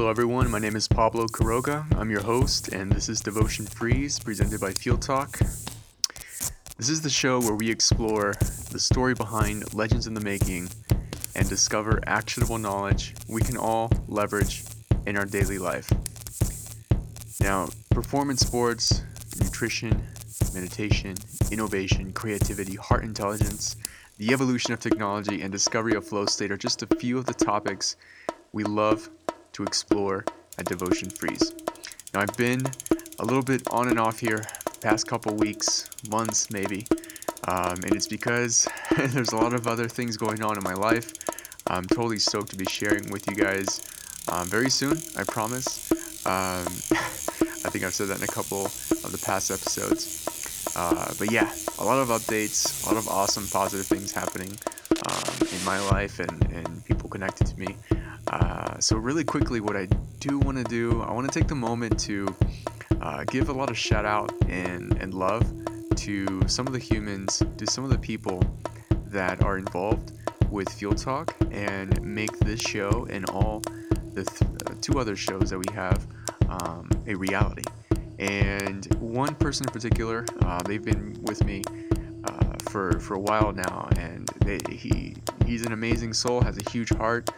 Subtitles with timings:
[0.00, 0.50] Hello, everyone.
[0.50, 1.84] My name is Pablo Quiroga.
[1.94, 5.38] I'm your host, and this is Devotion Freeze, presented by Field Talk.
[6.78, 8.32] This is the show where we explore
[8.70, 10.70] the story behind legends in the making
[11.36, 14.64] and discover actionable knowledge we can all leverage
[15.04, 15.92] in our daily life.
[17.38, 19.02] Now, performance sports,
[19.38, 20.02] nutrition,
[20.54, 21.14] meditation,
[21.52, 23.76] innovation, creativity, heart intelligence,
[24.16, 27.34] the evolution of technology, and discovery of flow state are just a few of the
[27.34, 27.96] topics
[28.52, 29.10] we love
[29.60, 30.24] to explore
[30.58, 31.52] at Devotion Freeze.
[32.14, 32.62] Now, I've been
[33.18, 34.42] a little bit on and off here
[34.80, 36.86] past couple weeks, months maybe,
[37.46, 41.12] um, and it's because there's a lot of other things going on in my life.
[41.66, 43.82] I'm totally stoked to be sharing with you guys
[44.32, 45.92] um, very soon, I promise.
[46.24, 46.66] Um,
[47.62, 50.72] I think I've said that in a couple of the past episodes.
[50.74, 54.56] Uh, but yeah, a lot of updates, a lot of awesome, positive things happening
[55.06, 57.76] um, in my life and, and people connected to me.
[58.30, 59.86] Uh, so, really quickly, what I
[60.20, 62.32] do want to do, I want to take the moment to
[63.00, 65.42] uh, give a lot of shout out and, and love
[65.96, 68.40] to some of the humans, to some of the people
[69.06, 70.12] that are involved
[70.48, 73.60] with Fuel Talk and make this show and all
[74.14, 76.06] the th- two other shows that we have
[76.48, 77.64] um, a reality.
[78.20, 81.62] And one person in particular, uh, they've been with me
[82.24, 86.70] uh, for for a while now, and they, he he's an amazing soul, has a
[86.70, 87.30] huge heart,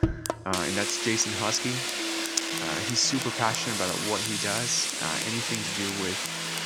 [0.47, 1.85] uh, and that's Jason Husky.
[2.61, 6.19] Uh, he's super passionate about what he does, uh, anything to do with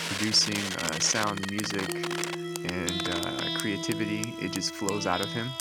[0.06, 1.88] producing uh, sound, music,
[2.64, 3.08] and
[3.54, 4.34] creativity.
[4.38, 5.56] It just flows out of him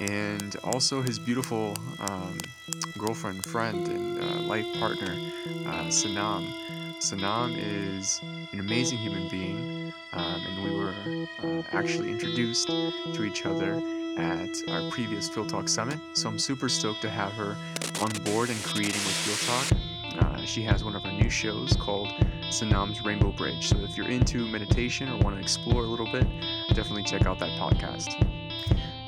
[0.00, 2.52] and also his beautiful um,
[2.98, 5.20] girlfriend, friend, and uh, life partner,
[5.66, 6.54] uh, Sanam.
[7.00, 8.20] Sanam is
[8.52, 10.94] an amazing human being, um, and we were
[11.42, 13.82] uh, actually introduced to each other
[14.20, 15.98] at our previous Field Talk Summit.
[16.12, 17.56] So I'm super stoked to have her
[18.00, 19.78] on board and creating with Field Talk.
[20.22, 22.08] Uh, she has one of our new shows called
[22.50, 23.68] Sanam's Rainbow Bridge.
[23.68, 26.26] So if you're into meditation or want to explore a little bit,
[26.74, 28.14] definitely check out that podcast.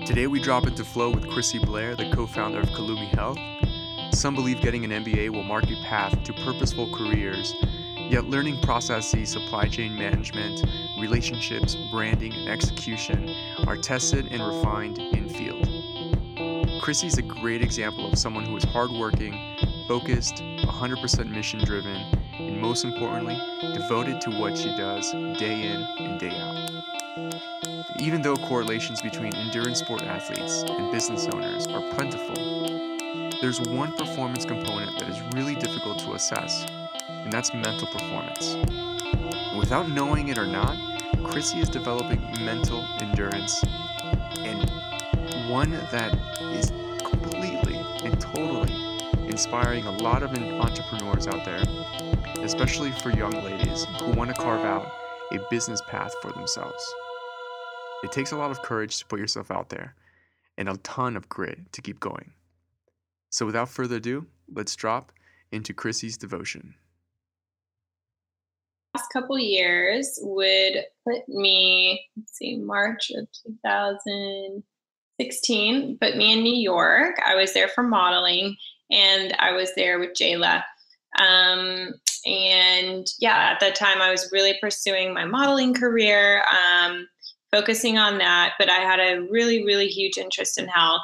[0.06, 3.38] Today we drop into flow with Chrissy Blair, the co-founder of Kalumi Health.
[4.14, 7.54] Some believe getting an MBA will mark a path to purposeful careers
[8.10, 10.64] Yet learning processes, supply chain management,
[11.00, 13.34] relationships, branding, and execution
[13.66, 15.68] are tested and refined in field.
[16.82, 21.96] Chrissy is a great example of someone who is hardworking, focused, 100% mission driven,
[22.38, 23.38] and most importantly,
[23.72, 26.70] devoted to what she does day in and day out.
[28.00, 32.34] Even though correlations between endurance sport athletes and business owners are plentiful,
[33.40, 36.66] there's one performance component that is really difficult to assess
[37.22, 38.56] and that's mental performance.
[39.56, 40.76] Without knowing it or not,
[41.24, 43.62] Chrissy is developing mental endurance
[44.38, 44.70] and
[45.48, 46.18] one that
[46.54, 46.72] is
[47.04, 48.72] completely and totally
[49.28, 51.62] inspiring a lot of entrepreneurs out there,
[52.40, 54.90] especially for young ladies who want to carve out
[55.32, 56.94] a business path for themselves.
[58.02, 59.94] It takes a lot of courage to put yourself out there
[60.58, 62.32] and a ton of grit to keep going.
[63.30, 65.12] So, without further ado, let's drop
[65.50, 66.74] into Chrissy's devotion
[68.94, 76.54] last couple years would put me, let's see, March of 2016, put me in New
[76.54, 77.16] York.
[77.24, 78.56] I was there for modeling
[78.90, 80.62] and I was there with Jayla.
[81.18, 81.94] Um,
[82.26, 87.08] and yeah, at that time I was really pursuing my modeling career, um,
[87.50, 88.52] focusing on that.
[88.58, 91.00] But I had a really, really huge interest in health.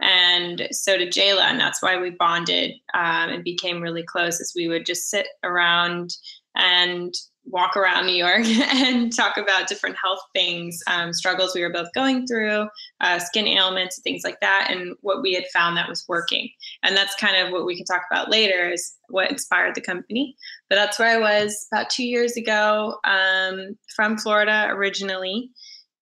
[0.00, 1.42] And so did Jayla.
[1.42, 5.26] And that's why we bonded um, and became really close as we would just sit
[5.44, 6.16] around
[6.54, 7.12] and
[7.44, 11.88] walk around New York and talk about different health things, um, struggles we were both
[11.94, 12.68] going through,
[13.00, 16.48] uh, skin ailments, things like that, and what we had found that was working.
[16.82, 20.36] And that's kind of what we can talk about later is what inspired the company.
[20.68, 25.50] But that's where I was about two years ago um, from Florida originally.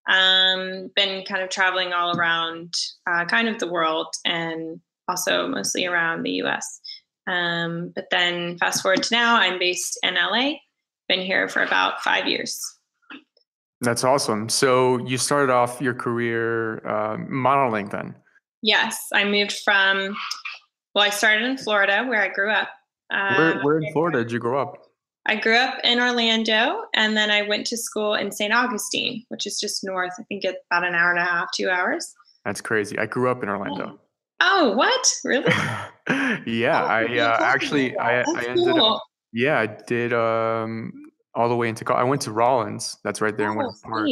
[0.09, 2.73] Um, been kind of traveling all around
[3.07, 6.81] uh, kind of the world and also mostly around the US.
[7.27, 10.53] Um, but then fast forward to now, I'm based in LA
[11.11, 12.57] been here for about five years.
[13.81, 14.47] That's awesome.
[14.47, 18.15] So you started off your career uh, modeling then?
[18.61, 20.15] Yes, I moved from.
[20.95, 22.69] Well, I started in Florida where I grew up.
[23.11, 24.77] Um, where, where in Florida did you grow up?
[25.25, 28.53] I grew up in Orlando, and then I went to school in St.
[28.53, 30.13] Augustine, which is just north.
[30.17, 32.13] I think it's about an hour and a half, two hours.
[32.45, 32.97] That's crazy.
[32.97, 33.99] I grew up in Orlando.
[34.39, 35.13] Oh, what?
[35.23, 35.51] Really?
[36.47, 38.95] yeah, oh, I uh, actually I, I ended cool.
[38.95, 39.03] up
[39.33, 40.91] yeah, I did um,
[41.33, 41.91] all the way into.
[41.93, 42.97] I went to Rollins.
[43.03, 44.09] That's right there in oh, Park.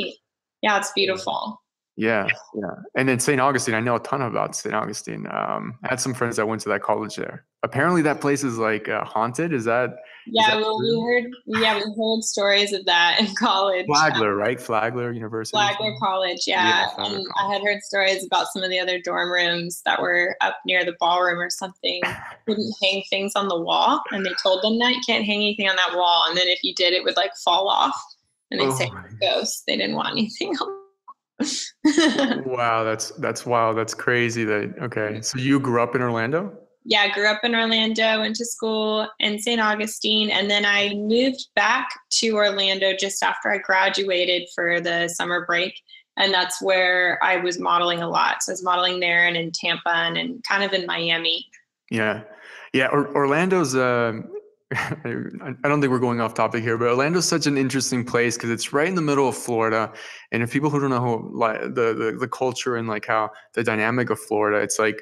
[0.61, 1.61] Yeah, it's beautiful.
[1.99, 2.75] Yeah, yeah.
[2.95, 3.41] And then St.
[3.41, 4.73] Augustine, I know a ton about St.
[4.73, 5.27] Augustine.
[5.29, 7.43] Um, I had some friends that went to that college there.
[7.61, 9.51] Apparently, that place is like uh, haunted.
[9.51, 9.97] Is that?
[10.25, 11.29] Yeah, well, we heard.
[11.45, 13.85] Yeah, we heard stories of that in college.
[13.85, 14.61] Flagler, right?
[14.61, 15.57] Flagler University.
[15.57, 16.69] Flagler College, yeah.
[16.69, 17.51] yeah Flagler and College.
[17.51, 20.85] I had heard stories about some of the other dorm rooms that were up near
[20.85, 22.01] the ballroom or something.
[22.47, 25.67] Couldn't hang things on the wall, and they told them that you can't hang anything
[25.67, 28.01] on that wall, and then if you did, it would like fall off,
[28.51, 29.63] and they'd oh say ghosts.
[29.67, 30.79] They didn't want anything on
[32.45, 34.43] wow, that's that's wow, That's crazy.
[34.43, 35.21] That okay.
[35.21, 36.57] So you grew up in Orlando?
[36.85, 39.61] Yeah, I grew up in Orlando, went to school in St.
[39.61, 45.45] Augustine, and then I moved back to Orlando just after I graduated for the summer
[45.45, 45.79] break.
[46.17, 48.43] And that's where I was modeling a lot.
[48.43, 51.45] So I was modeling there and in Tampa and, and kind of in Miami.
[51.91, 52.23] Yeah.
[52.73, 52.87] Yeah.
[52.87, 54.21] Or, Orlando's, uh,
[54.75, 58.51] I don't think we're going off topic here, but Orlando's such an interesting place because
[58.51, 59.91] it's right in the middle of Florida.
[60.31, 63.31] And if people who don't know how, like the, the the culture and like how
[63.53, 65.01] the dynamic of Florida, it's like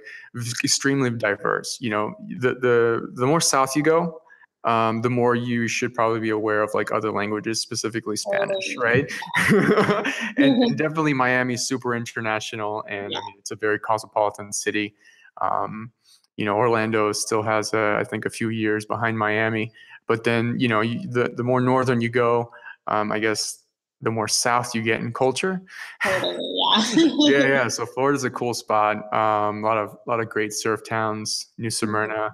[0.63, 1.77] extremely diverse.
[1.81, 4.21] You know, the the the more south you go,
[4.63, 9.11] um, the more you should probably be aware of like other languages, specifically Spanish, right?
[9.49, 13.17] and, and, definitely Miami's super international, and yeah.
[13.17, 14.95] I mean, it's a very cosmopolitan city.
[15.41, 15.91] Um,
[16.37, 19.71] you know, Orlando still has, a, I think, a few years behind Miami.
[20.07, 22.51] But then, you know, you, the the more northern you go,
[22.87, 23.63] um, I guess
[24.01, 25.61] the more south you get in culture.
[26.03, 26.37] Totally,
[27.31, 27.39] yeah.
[27.39, 27.67] yeah, yeah.
[27.67, 28.97] So Florida's a cool spot.
[29.13, 31.47] Um, a lot of a lot of great surf towns.
[31.57, 32.33] New Smyrna,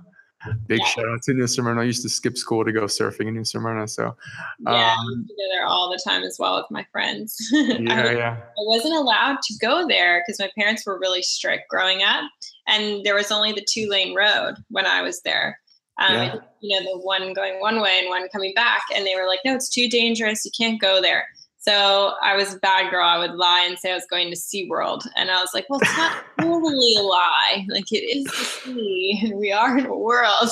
[0.67, 0.85] Big yeah.
[0.85, 1.81] shout out to New Smyrna.
[1.81, 3.87] I used to skip school to go surfing in New Smyrna.
[3.87, 4.15] So
[4.59, 7.35] yeah, um, I go there all the time as well with my friends.
[7.51, 8.37] yeah, I, yeah.
[8.37, 12.29] I wasn't allowed to go there because my parents were really strict growing up,
[12.67, 15.59] and there was only the two lane road when I was there.
[15.99, 16.35] Um, yeah.
[16.59, 19.39] you know, the one going one way and one coming back, and they were like,
[19.45, 20.43] "No, it's too dangerous.
[20.43, 21.27] You can't go there."
[21.65, 23.07] So I was a bad girl.
[23.07, 25.07] I would lie and say I was going to SeaWorld.
[25.15, 27.65] And I was like, well, it's not totally a lie.
[27.69, 30.49] Like it is the sea and we are in a world.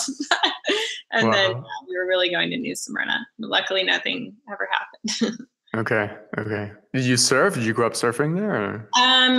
[1.12, 1.34] and wow.
[1.34, 3.28] then we were really going to New Smyrna.
[3.40, 5.38] But luckily nothing ever happened.
[5.76, 6.16] okay.
[6.38, 6.72] Okay.
[6.94, 7.56] Did you surf?
[7.56, 8.88] Did you grow up surfing there?
[8.98, 9.38] Um,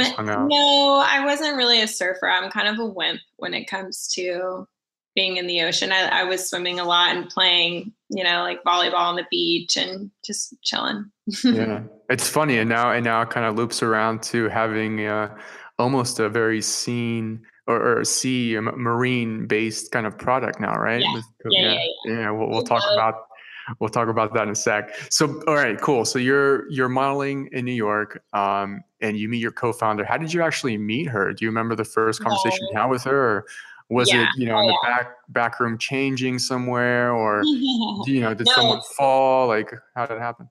[0.48, 2.28] no, I wasn't really a surfer.
[2.28, 4.68] I'm kind of a wimp when it comes to
[5.14, 5.92] being in the ocean.
[5.92, 9.76] I, I was swimming a lot and playing, you know, like volleyball on the beach
[9.76, 11.10] and just chilling.
[11.44, 15.34] yeah, it's funny, and now and now it kind of loops around to having uh,
[15.78, 21.02] almost a very scene or, or sea marine based kind of product now, right?
[21.02, 21.20] Yeah,
[21.50, 21.72] yeah, yeah,
[22.04, 22.30] yeah, yeah.
[22.30, 23.26] We'll, we'll talk about
[23.78, 24.94] we'll talk about that in a sec.
[25.10, 26.04] So, all right, cool.
[26.04, 30.04] So you're you're modeling in New York, um, and you meet your co-founder.
[30.04, 31.32] How did you actually meet her?
[31.32, 32.68] Do you remember the first conversation no.
[32.70, 33.16] you had with her?
[33.16, 33.46] Or
[33.88, 34.22] was yeah.
[34.22, 34.96] it you know oh, in the yeah.
[34.96, 38.52] back back room changing somewhere, or you know did no.
[38.52, 39.48] someone fall?
[39.48, 40.48] Like how did it happen?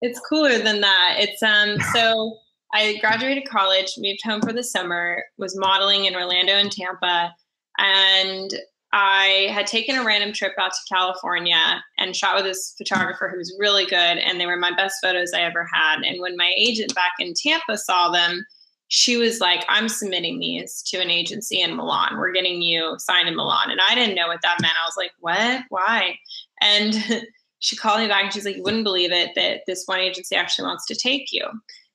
[0.00, 1.16] It's cooler than that.
[1.18, 2.38] It's um so
[2.74, 7.34] I graduated college, moved home for the summer, was modeling in Orlando and Tampa,
[7.78, 8.50] and
[8.92, 13.38] I had taken a random trip out to California and shot with this photographer who
[13.38, 16.02] was really good, and they were my best photos I ever had.
[16.02, 18.44] And when my agent back in Tampa saw them,
[18.94, 22.18] she was like, I'm submitting these to an agency in Milan.
[22.18, 23.70] We're getting you signed in Milan.
[23.70, 24.74] And I didn't know what that meant.
[24.78, 25.62] I was like, what?
[25.70, 26.18] Why?
[26.60, 26.94] And
[27.60, 30.36] she called me back and she's like, you wouldn't believe it that this one agency
[30.36, 31.42] actually wants to take you.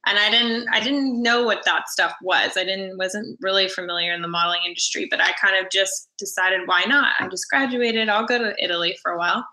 [0.07, 2.57] And I didn't I didn't know what that stuff was.
[2.57, 6.61] I didn't wasn't really familiar in the modeling industry, but I kind of just decided
[6.65, 7.13] why not?
[7.19, 9.45] I just graduated, I'll go to Italy for a while.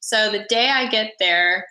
[0.00, 1.64] So the day I get there,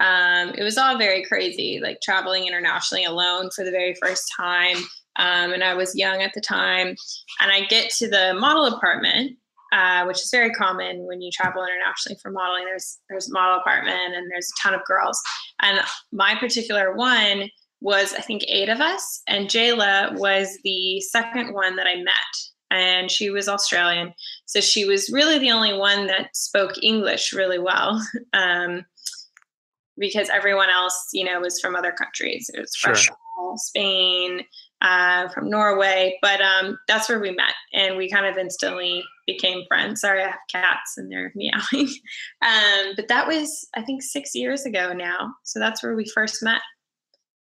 [0.00, 4.76] um, it was all very crazy, like traveling internationally alone for the very first time.
[5.16, 6.96] Um, and I was young at the time.
[7.40, 9.38] And I get to the model apartment,
[9.72, 12.64] uh, which is very common when you travel internationally for modeling.
[12.64, 15.20] There's there's a model apartment and there's a ton of girls.
[15.62, 15.80] And
[16.12, 21.76] my particular one was I think eight of us, and Jayla was the second one
[21.76, 22.14] that I met.
[22.70, 24.14] And she was Australian,
[24.46, 28.04] so she was really the only one that spoke English really well.
[28.32, 28.84] Um,
[29.98, 32.50] because everyone else, you know, was from other countries.
[32.52, 32.92] It was sure.
[32.92, 33.12] Russia,
[33.56, 34.42] Spain,
[34.82, 36.18] uh, from Norway.
[36.22, 40.00] But um, that's where we met, and we kind of instantly became friends.
[40.00, 41.88] Sorry, I have cats and they're meowing.
[42.42, 45.34] um, but that was, I think, six years ago now.
[45.44, 46.60] So that's where we first met.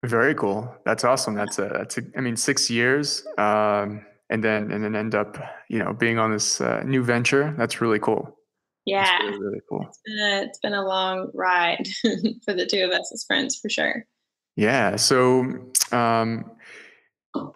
[0.05, 0.73] Very cool.
[0.85, 1.35] That's awesome.
[1.35, 5.39] That's a, that's a I mean, six years, um, and then and then end up,
[5.71, 7.55] you know, being on this uh, new venture.
[7.57, 8.37] That's really cool.
[8.87, 9.87] Yeah, really, really, cool.
[9.89, 11.89] It's been, a, it's been a long ride
[12.45, 14.05] for the two of us as friends, for sure.
[14.57, 14.97] Yeah.
[14.97, 16.51] So, um,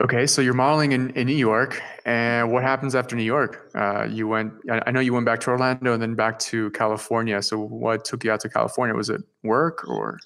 [0.03, 3.71] okay, so you're modeling in, in New York, and what happens after New York?
[3.75, 4.53] Uh, you went.
[4.71, 7.43] I know you went back to Orlando and then back to California.
[7.43, 8.95] So, what took you out to California?
[8.95, 10.19] Was it work or?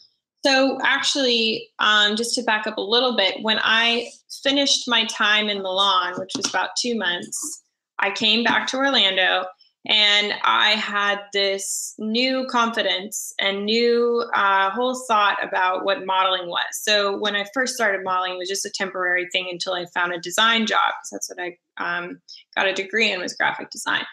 [0.45, 4.09] So, actually, um, just to back up a little bit, when I
[4.43, 7.63] finished my time in Milan, which was about two months,
[7.99, 9.45] I came back to Orlando
[9.87, 16.67] and I had this new confidence and new uh, whole thought about what modeling was.
[16.73, 20.13] So when I first started modeling, it was just a temporary thing until I found
[20.13, 21.57] a design job because that's what I
[21.99, 22.21] um,
[22.57, 24.05] got a degree in was graphic design.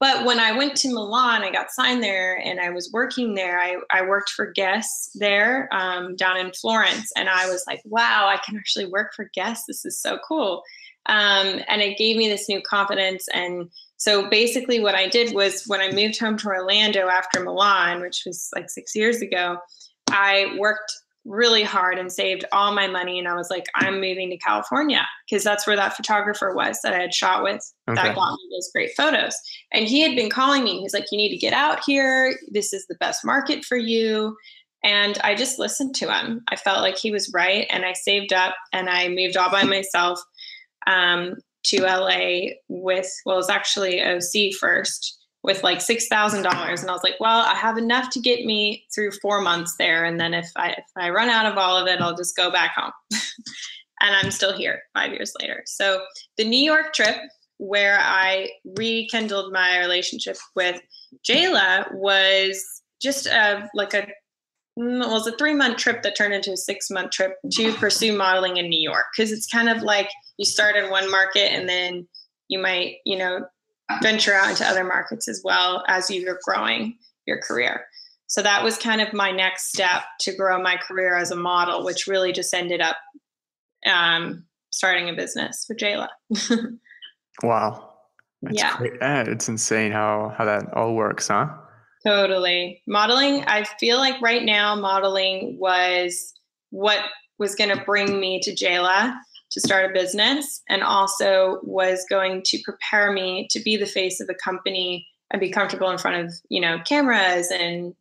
[0.00, 3.58] But when I went to Milan, I got signed there and I was working there.
[3.58, 7.10] I, I worked for Guess there um, down in Florence.
[7.16, 9.64] And I was like, wow, I can actually work for Guess.
[9.66, 10.62] This is so cool.
[11.06, 15.64] Um, and it gave me this new confidence and so basically, what I did was
[15.66, 19.58] when I moved home to Orlando after Milan, which was like six years ago,
[20.10, 20.92] I worked
[21.24, 23.18] really hard and saved all my money.
[23.18, 26.94] And I was like, I'm moving to California because that's where that photographer was that
[26.94, 28.00] I had shot with okay.
[28.00, 29.34] that got me those great photos.
[29.72, 30.80] And he had been calling me.
[30.80, 32.38] He's like, You need to get out here.
[32.50, 34.36] This is the best market for you.
[34.84, 36.42] And I just listened to him.
[36.48, 37.66] I felt like he was right.
[37.68, 40.20] And I saved up and I moved all by myself.
[40.86, 41.34] Um,
[41.64, 46.36] to LA with, well, it was actually OC first with like $6,000.
[46.36, 50.04] And I was like, well, I have enough to get me through four months there.
[50.04, 52.50] And then if I, if I run out of all of it, I'll just go
[52.50, 52.92] back home.
[54.00, 55.62] and I'm still here five years later.
[55.66, 56.02] So
[56.36, 57.16] the New York trip
[57.58, 60.80] where I rekindled my relationship with
[61.28, 64.06] Jayla was just a, like a
[64.78, 67.72] well, it was a three month trip that turned into a six month trip to
[67.74, 71.52] pursue modeling in New York because it's kind of like you start in one market
[71.52, 72.06] and then
[72.46, 73.44] you might, you know,
[74.02, 77.86] venture out into other markets as well as you're growing your career.
[78.28, 81.84] So that was kind of my next step to grow my career as a model,
[81.84, 82.98] which really just ended up
[83.84, 86.08] um, starting a business with Jayla.
[87.42, 87.94] wow.
[88.42, 88.76] That's yeah.
[88.76, 88.92] Great.
[89.00, 91.48] It's insane how, how that all works, huh?
[92.06, 92.82] Totally.
[92.86, 96.32] Modeling, I feel like right now, modeling was
[96.70, 97.00] what
[97.38, 99.16] was going to bring me to Jayla
[99.50, 104.20] to start a business and also was going to prepare me to be the face
[104.20, 107.94] of the company and be comfortable in front of you know cameras and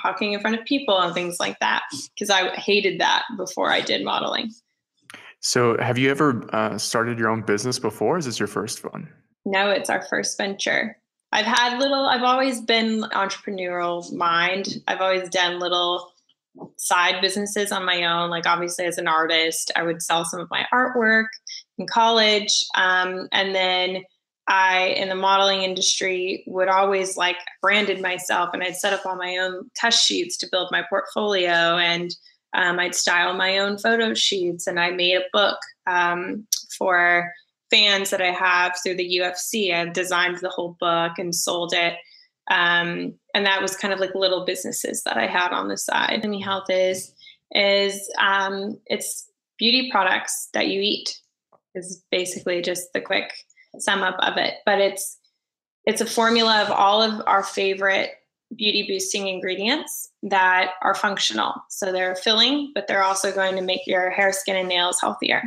[0.00, 1.82] talking in front of people and things like that
[2.14, 4.50] because i hated that before i did modeling.
[5.40, 8.16] So have you ever uh, started your own business before?
[8.16, 9.12] Is this your first one?
[9.44, 10.96] No it's our first venture
[11.32, 16.12] i've had little i've always been entrepreneurial mind i've always done little
[16.76, 18.30] side businesses on my own.
[18.30, 21.26] Like, obviously, as an artist, I would sell some of my artwork
[21.78, 22.64] in college.
[22.76, 24.02] Um, and then
[24.48, 29.16] I, in the modeling industry, would always like branded myself and I'd set up all
[29.16, 31.76] my own test sheets to build my portfolio.
[31.78, 32.14] And
[32.54, 34.66] um, I'd style my own photo sheets.
[34.66, 36.46] And I made a book um,
[36.76, 37.32] for
[37.72, 39.74] fans that I have through the UFC.
[39.74, 41.94] I designed the whole book and sold it.
[42.50, 46.22] Um, and that was kind of like little businesses that I had on the side.
[46.22, 47.12] Emi Health is
[47.54, 51.18] is um, it's beauty products that you eat
[51.74, 53.32] is basically just the quick
[53.78, 54.54] sum up of it.
[54.66, 55.18] But it's
[55.86, 58.10] it's a formula of all of our favorite
[58.54, 61.54] beauty boosting ingredients that are functional.
[61.70, 65.42] So they're filling, but they're also going to make your hair, skin, and nails healthier.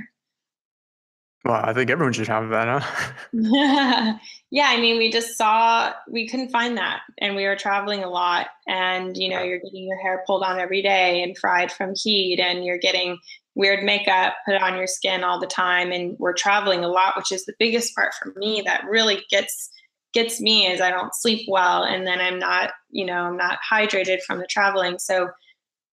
[1.46, 3.14] Well, I think everyone should have that, huh?
[4.50, 8.10] yeah, I mean, we just saw we couldn't find that, and we were traveling a
[8.10, 11.94] lot, and you know, you're getting your hair pulled on every day and fried from
[11.96, 13.20] heat, and you're getting
[13.54, 17.32] weird makeup put on your skin all the time, and we're traveling a lot, which
[17.32, 19.70] is the biggest part for me that really gets
[20.16, 23.60] gets me is I don't sleep well, and then I'm not, you know, I'm not
[23.72, 25.30] hydrated from the traveling, so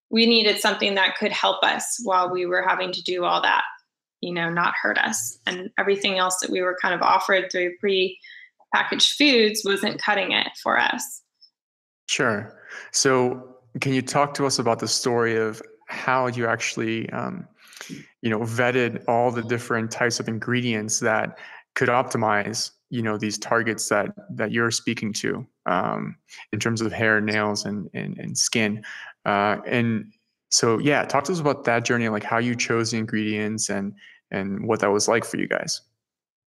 [0.08, 3.64] we needed something that could help us while we were having to do all that
[4.22, 5.38] you know, not hurt us.
[5.46, 8.18] And everything else that we were kind of offered through pre
[8.72, 11.22] packaged foods wasn't cutting it for us.
[12.08, 12.58] Sure.
[12.92, 17.46] So, can you talk to us about the story of how you actually, um,
[18.20, 21.38] you know, vetted all the different types of ingredients that
[21.74, 26.16] could optimize, you know, these targets that that you're speaking to um,
[26.52, 28.84] in terms of hair, nails, and and, and skin,
[29.24, 30.12] uh, and
[30.52, 33.94] so yeah, talk to us about that journey, like how you chose the ingredients and
[34.30, 35.80] and what that was like for you guys.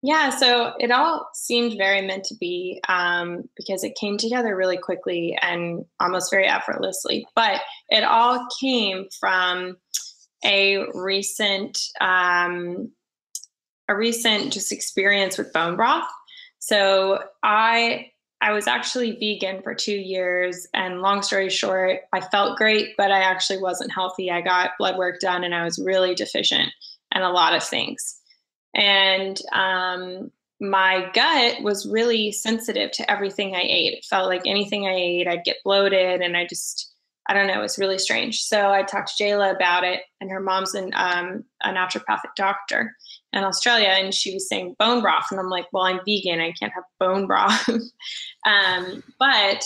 [0.03, 4.77] Yeah, so it all seemed very meant to be um, because it came together really
[4.77, 7.25] quickly and almost very effortlessly.
[7.35, 9.77] But it all came from
[10.43, 12.91] a recent um,
[13.87, 16.07] a recent just experience with bone broth.
[16.59, 22.57] So I I was actually vegan for two years, and long story short, I felt
[22.57, 24.29] great, but I actually wasn't healthy.
[24.29, 26.71] I got blood work done, and I was really deficient
[27.11, 28.19] and a lot of things.
[28.75, 33.93] And um, my gut was really sensitive to everything I ate.
[33.93, 36.91] It felt like anything I ate, I'd get bloated and I just
[37.27, 38.43] I don't know, it's really strange.
[38.43, 42.95] So I talked to Jayla about it, and her mom's an, um, a naturopathic doctor
[43.35, 46.53] in Australia, and she was saying bone broth, and I'm like, well, I'm vegan, I
[46.53, 47.69] can't have bone broth.
[48.45, 49.63] um, but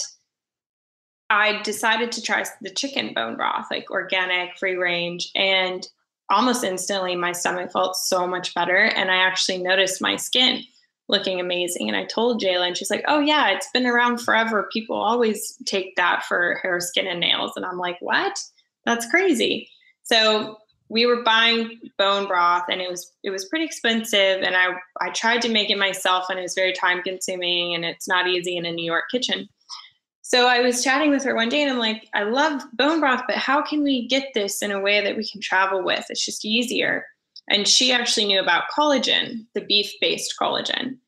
[1.30, 5.86] I decided to try the chicken bone broth, like organic, free range, and
[6.28, 10.64] almost instantly my stomach felt so much better, and I actually noticed my skin
[11.08, 11.88] looking amazing.
[11.88, 14.68] And I told Jayla, and she's like, "Oh yeah, it's been around forever.
[14.72, 18.42] People always take that for hair, skin, and nails." And I'm like, "What?
[18.84, 19.68] That's crazy."
[20.02, 20.56] So
[20.90, 24.42] we were buying bone broth, and it was it was pretty expensive.
[24.42, 27.84] And I I tried to make it myself, and it was very time consuming, and
[27.84, 29.48] it's not easy in a New York kitchen.
[30.22, 33.22] So I was chatting with her one day, and I'm like, "I love bone broth,
[33.26, 36.04] but how can we get this in a way that we can travel with?
[36.10, 37.06] It's just easier."
[37.48, 40.98] And she actually knew about collagen, the beef based collagen.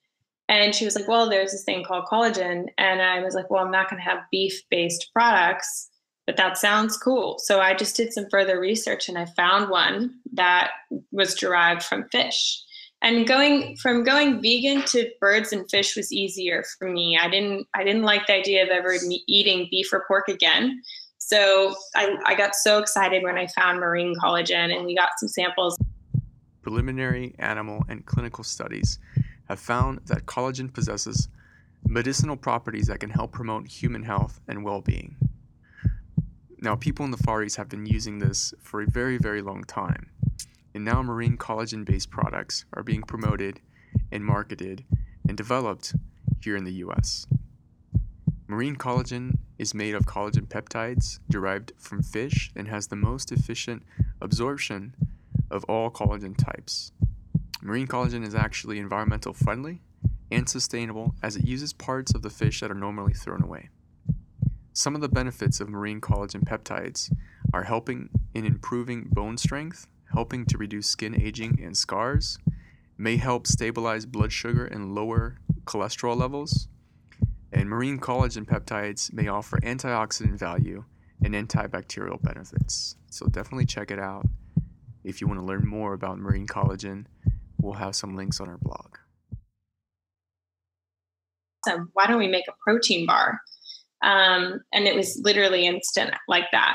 [0.49, 2.67] And she was like, Well, there's this thing called collagen.
[2.79, 5.89] And I was like, Well, I'm not going to have beef based products,
[6.27, 7.39] but that sounds cool.
[7.39, 10.71] So I just did some further research and I found one that
[11.11, 12.63] was derived from fish.
[13.03, 17.19] And going from going vegan to birds and fish was easier for me.
[17.21, 18.95] I didn't I didn't like the idea of ever
[19.27, 20.81] eating beef or pork again.
[21.19, 25.29] So I, I got so excited when I found marine collagen and we got some
[25.29, 25.77] samples
[26.63, 28.99] preliminary animal and clinical studies
[29.49, 31.29] have found that collagen possesses
[31.85, 35.17] medicinal properties that can help promote human health and well being.
[36.63, 39.65] Now, people in the Far East have been using this for a very, very long
[39.65, 40.11] time,
[40.73, 43.61] and now marine collagen based products are being promoted
[44.13, 44.85] and marketed
[45.27, 45.97] and developed
[46.41, 47.27] here in the US.
[48.47, 53.83] Marine collagen is made of collagen peptides derived from fish and has the most efficient
[54.21, 54.95] absorption
[55.51, 56.93] of all collagen types.
[57.61, 59.83] Marine collagen is actually environmental friendly
[60.31, 63.69] and sustainable as it uses parts of the fish that are normally thrown away.
[64.75, 67.15] Some of the benefits of marine collagen peptides
[67.53, 72.39] are helping in improving bone strength, helping to reduce skin aging and scars,
[72.97, 76.69] may help stabilize blood sugar and lower cholesterol levels,
[77.53, 80.85] and marine collagen peptides may offer antioxidant value
[81.23, 82.97] and antibacterial benefits.
[83.11, 84.25] So definitely check it out.
[85.05, 87.05] If you want to learn more about marine collagen,
[87.61, 88.97] we'll have some links on our blog.
[91.67, 93.41] So why don't we make a protein bar?
[94.03, 96.75] Um, and it was literally instant like that.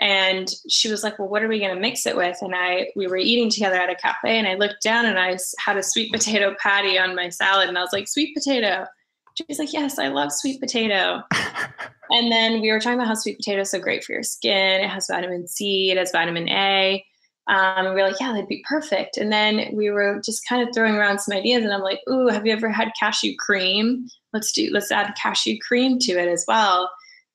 [0.00, 2.88] And she was like, "Well, what are we going to mix it with?" And I,
[2.94, 5.82] we were eating together at a cafe, and I looked down and I had a
[5.82, 8.86] sweet potato patty on my salad, and I was like, "Sweet potato."
[9.34, 11.22] She's like, "Yes, I love sweet potato."
[12.10, 14.82] and then we were talking about how sweet potato is so great for your skin.
[14.82, 17.04] It has vitamin C, it has vitamin A.
[17.48, 19.16] Um, and we were like, yeah, that'd be perfect.
[19.16, 22.28] And then we were just kind of throwing around some ideas, and I'm like, ooh,
[22.28, 24.06] have you ever had cashew cream?
[24.32, 26.90] Let's do, let's add cashew cream to it as well.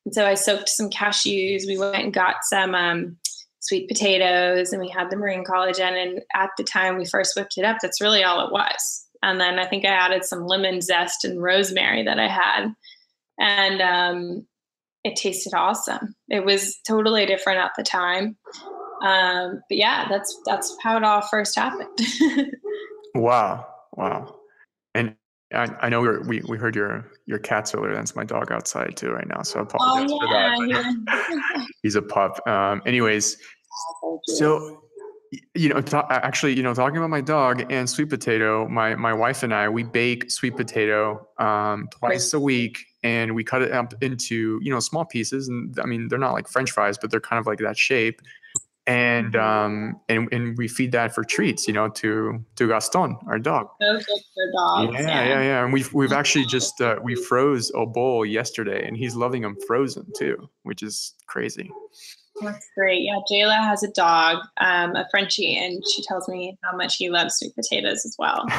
[0.06, 1.66] And so I soaked some cashews.
[1.66, 3.18] We went and got some um,
[3.60, 5.94] sweet potatoes, and we had the marine collagen.
[5.94, 9.06] And at the time we first whipped it up, that's really all it was.
[9.22, 12.74] And then I think I added some lemon zest and rosemary that I had,
[13.40, 14.48] and um,
[15.06, 16.14] it tasted awesome.
[16.30, 18.36] It was totally different at the time.
[19.02, 21.98] Um, but yeah, that's that's how it all first happened.
[23.16, 24.36] wow, wow,
[25.54, 27.94] I, I know we, we we heard your your cats earlier.
[27.94, 31.42] That's my dog outside too right now, so I apologize oh, yeah, for that.
[31.56, 31.66] Yeah.
[31.84, 32.46] he's a pup.
[32.48, 33.38] Um, anyways,
[34.28, 34.84] so
[35.56, 39.14] you know, th- actually, you know, talking about my dog and sweet potato, my my
[39.14, 43.72] wife and I, we bake sweet potato um, twice a week, and we cut it
[43.72, 45.48] up into you know small pieces.
[45.48, 48.22] And I mean, they're not like French fries, but they're kind of like that shape
[48.86, 53.40] and um and, and we feed that for treats you know to to gaston our
[53.40, 53.68] dog.
[53.82, 55.28] So good for dogs yeah, yeah.
[55.28, 59.16] yeah yeah and we've we've actually just uh, we froze a bowl yesterday and he's
[59.16, 61.72] loving them frozen too which is crazy.
[62.42, 66.76] That's great yeah jayla has a dog um a frenchie and she tells me how
[66.76, 68.46] much he loves sweet potatoes as well.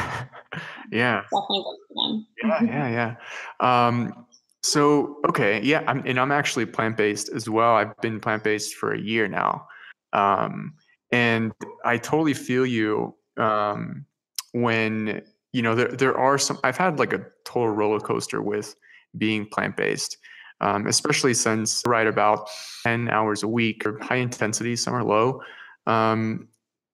[0.92, 1.22] Yeah.
[1.32, 3.16] Definitely yeah yeah
[3.60, 3.86] yeah.
[3.88, 4.26] Um
[4.62, 7.74] so okay yeah I'm, and i'm actually plant-based as well.
[7.74, 9.66] I've been plant-based for a year now
[10.14, 10.74] um,
[11.12, 11.52] and
[11.84, 14.06] I totally feel you um,
[14.52, 15.22] when
[15.52, 16.58] you know there there are some.
[16.64, 18.74] I've had like a total roller coaster with
[19.16, 20.16] being plant based.
[20.60, 22.48] Um, especially since write about
[22.84, 25.42] 10 hours a week or high intensity, some are low.
[25.86, 26.48] Um,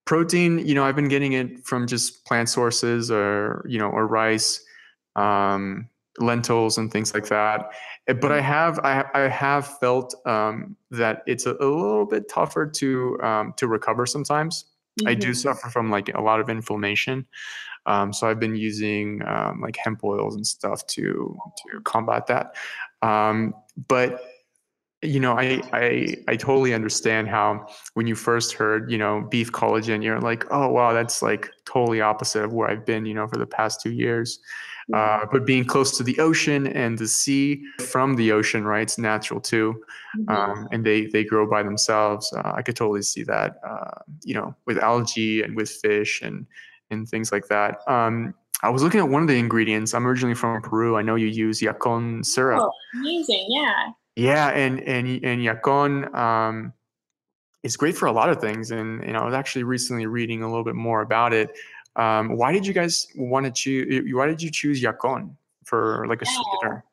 [0.06, 4.06] protein, you know, I've been getting it from just plant sources or, you know, or
[4.08, 4.64] rice,
[5.14, 5.88] um,
[6.20, 7.70] lentils and things like that.
[8.06, 12.28] Eh, but I have I, I have felt um, that it's a, a, little bit
[12.28, 14.64] tougher to um, to recover sometimes.
[15.00, 15.08] Mm-hmm.
[15.08, 15.34] I do mm-hmm.
[15.34, 17.26] suffer from like a lot of inflammation,
[17.86, 22.54] um, so I've been using um, like hemp oils and stuff to to combat that.
[23.02, 23.54] Um,
[23.88, 24.22] but
[25.02, 29.50] you know, I, I I totally understand how when you first heard, you know, beef
[29.50, 33.26] collagen, you're like, oh wow, that's like totally opposite of where I've been, you know,
[33.26, 34.40] for the past two years.
[34.92, 38.82] Uh, but being close to the ocean and the sea from the ocean, right?
[38.82, 39.80] It's natural too,
[40.18, 40.28] mm-hmm.
[40.28, 42.30] um, and they they grow by themselves.
[42.32, 46.44] Uh, I could totally see that, uh, you know, with algae and with fish and
[46.90, 47.78] and things like that.
[47.86, 49.94] Um, I was looking at one of the ingredients.
[49.94, 50.96] I'm originally from Peru.
[50.96, 52.60] I know you use yacon syrup.
[52.60, 53.46] Oh, amazing!
[53.48, 53.92] Yeah.
[54.20, 56.74] Yeah, and and and yacon um,
[57.62, 58.70] is great for a lot of things.
[58.70, 61.56] And you know, I was actually recently reading a little bit more about it.
[61.96, 64.12] Um, why did you guys want to choose?
[64.12, 66.32] Why did you choose yacon for like a yeah.
[66.34, 66.84] sweetener?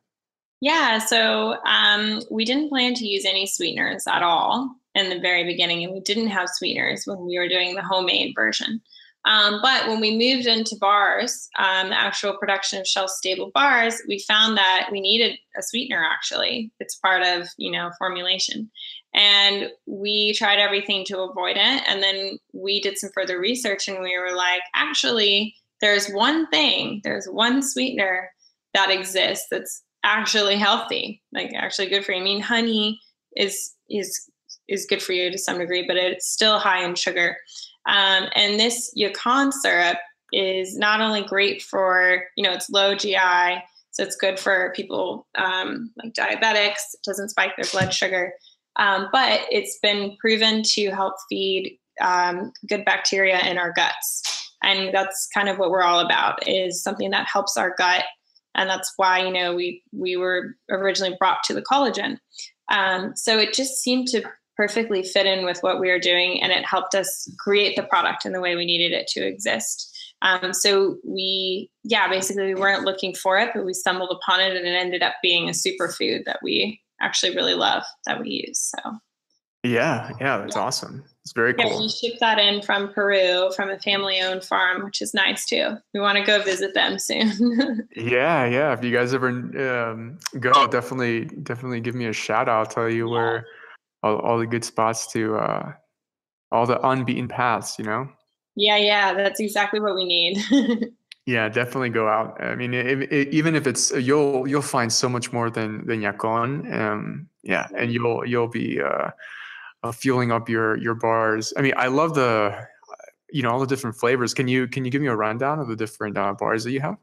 [0.62, 5.44] Yeah, so um, we didn't plan to use any sweeteners at all in the very
[5.44, 8.82] beginning, and we didn't have sweeteners when we were doing the homemade version.
[9.28, 14.20] Um, but when we moved into bars, um, actual production of shelf stable bars, we
[14.20, 16.72] found that we needed a sweetener actually.
[16.80, 18.72] It's part of, you know, formulation.
[19.14, 21.84] And we tried everything to avoid it.
[21.90, 27.02] And then we did some further research and we were like, actually, there's one thing,
[27.04, 28.32] there's one sweetener
[28.74, 32.22] that exists that's actually healthy, like actually good for you.
[32.22, 33.02] I mean, honey
[33.36, 34.30] is is
[34.70, 37.38] is good for you to some degree, but it's still high in sugar.
[37.88, 39.98] Um, and this yacon syrup
[40.34, 45.26] is not only great for, you know, it's low GI, so it's good for people
[45.36, 48.34] um, like diabetics, it doesn't spike their blood sugar,
[48.76, 54.52] um, but it's been proven to help feed um, good bacteria in our guts.
[54.62, 58.04] And that's kind of what we're all about is something that helps our gut.
[58.56, 62.18] And that's why, you know, we, we were originally brought to the collagen.
[62.72, 64.24] Um, so it just seemed to
[64.58, 68.26] perfectly fit in with what we were doing and it helped us create the product
[68.26, 69.94] in the way we needed it to exist.
[70.24, 74.58] Um, so we, yeah, basically we weren't looking for it, but we stumbled upon it
[74.58, 78.72] and it ended up being a superfood that we actually really love that we use.
[78.76, 78.98] So
[79.64, 80.62] yeah, yeah, that's yeah.
[80.62, 81.04] awesome.
[81.24, 81.70] It's very cool.
[81.70, 85.46] Yeah, we ship that in from Peru from a family owned farm, which is nice
[85.46, 85.76] too.
[85.94, 87.88] We want to go visit them soon.
[87.96, 88.74] yeah, yeah.
[88.74, 92.60] If you guys ever um, go, definitely, definitely give me a shout out.
[92.60, 93.14] I'll tell you yeah.
[93.14, 93.46] where
[94.04, 95.74] all, all the good spots to uh,
[96.52, 98.10] all the unbeaten paths, you know?
[98.56, 100.38] Yeah, yeah, that's exactly what we need.
[101.28, 102.42] yeah, definitely go out.
[102.42, 106.02] I mean, it, it, even if it's you'll you'll find so much more than than
[106.02, 106.74] yacon.
[106.74, 109.10] Um, yeah, and you'll you'll be uh,
[109.84, 111.54] uh, fueling up your your bars.
[111.56, 112.58] I mean, I love the
[113.32, 114.34] you know all the different flavors.
[114.34, 116.82] Can you can you give me a rundown of the different uh, bars that you
[116.82, 116.98] have?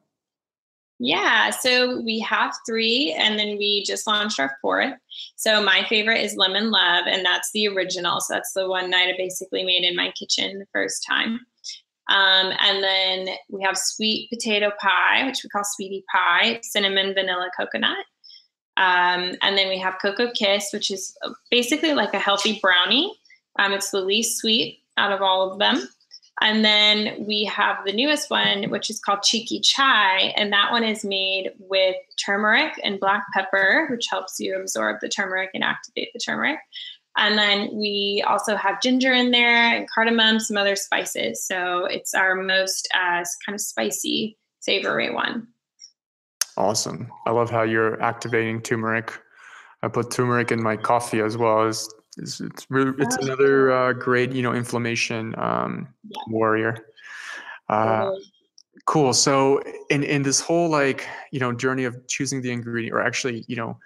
[1.00, 4.94] Yeah, so we have three, and then we just launched our fourth.
[5.36, 8.20] So my favorite is Lemon Love, and that's the original.
[8.20, 11.40] So that's the one night I basically made in my kitchen the first time.
[12.10, 17.50] Um, and then we have sweet potato pie, which we call sweetie pie, cinnamon, vanilla,
[17.58, 18.04] coconut.
[18.76, 21.16] Um, and then we have Cocoa Kiss, which is
[21.50, 23.12] basically like a healthy brownie.
[23.58, 25.88] Um, it's the least sweet out of all of them.
[26.40, 30.32] And then we have the newest one, which is called Cheeky Chai.
[30.36, 35.08] And that one is made with turmeric and black pepper, which helps you absorb the
[35.08, 36.58] turmeric and activate the turmeric.
[37.16, 41.46] And then we also have ginger in there and cardamom, some other spices.
[41.46, 45.46] So it's our most uh, kind of spicy, savory one.
[46.56, 47.10] Awesome.
[47.26, 49.12] I love how you're activating turmeric.
[49.82, 53.92] I put turmeric in my coffee as well as it's it's, it's oh, another uh,
[53.92, 56.16] great you know inflammation um, yeah.
[56.28, 56.76] warrior.
[57.68, 58.12] Uh,
[58.86, 59.12] cool.
[59.12, 63.44] So in in this whole like you know journey of choosing the ingredient, or actually
[63.48, 63.78] you know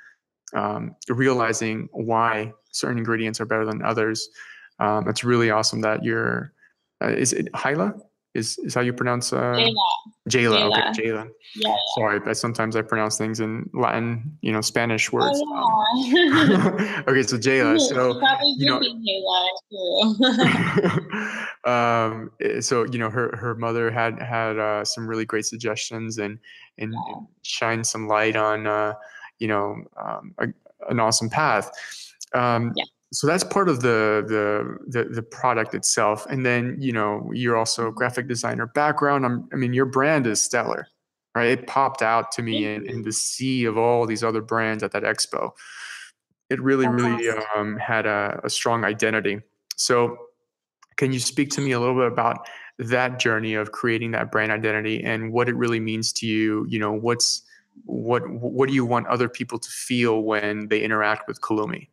[0.55, 4.29] um, realizing why certain ingredients are better than others,
[4.79, 6.53] um, it's really awesome that you're.
[7.01, 7.95] Uh, is it Hyla?
[8.35, 9.75] Is is how you pronounce uh Jayla.
[10.29, 11.29] Jayla, okay, Jayla.
[11.57, 15.41] Yeah, Sorry, but sometimes I pronounce things in Latin, you know, Spanish words.
[15.43, 17.03] Oh, yeah.
[17.09, 17.81] okay, so Jayla.
[17.81, 18.21] So
[18.57, 18.81] you know,
[21.73, 26.19] um, eh, so you know, her her mother had had uh, some really great suggestions
[26.19, 26.39] and
[26.77, 27.15] and, yeah.
[27.15, 28.93] and shine some light on uh,
[29.39, 30.49] you know um, a,
[30.91, 31.71] an awesome path.
[32.35, 36.27] Um, yeah so that's part of the, the, the the product itself.
[36.27, 37.97] And then you know you're also a mm-hmm.
[37.97, 39.25] graphic designer background.
[39.25, 40.87] I'm, i mean your brand is stellar
[41.39, 41.51] right?
[41.51, 44.91] It popped out to me in, in the sea of all these other brands at
[44.93, 45.53] that expo.
[46.51, 49.41] It really really um, had a, a strong identity.
[49.77, 50.17] So
[50.97, 54.51] can you speak to me a little bit about that journey of creating that brand
[54.51, 56.67] identity and what it really means to you?
[56.69, 57.43] You know what's
[57.85, 61.89] what what do you want other people to feel when they interact with Kalumi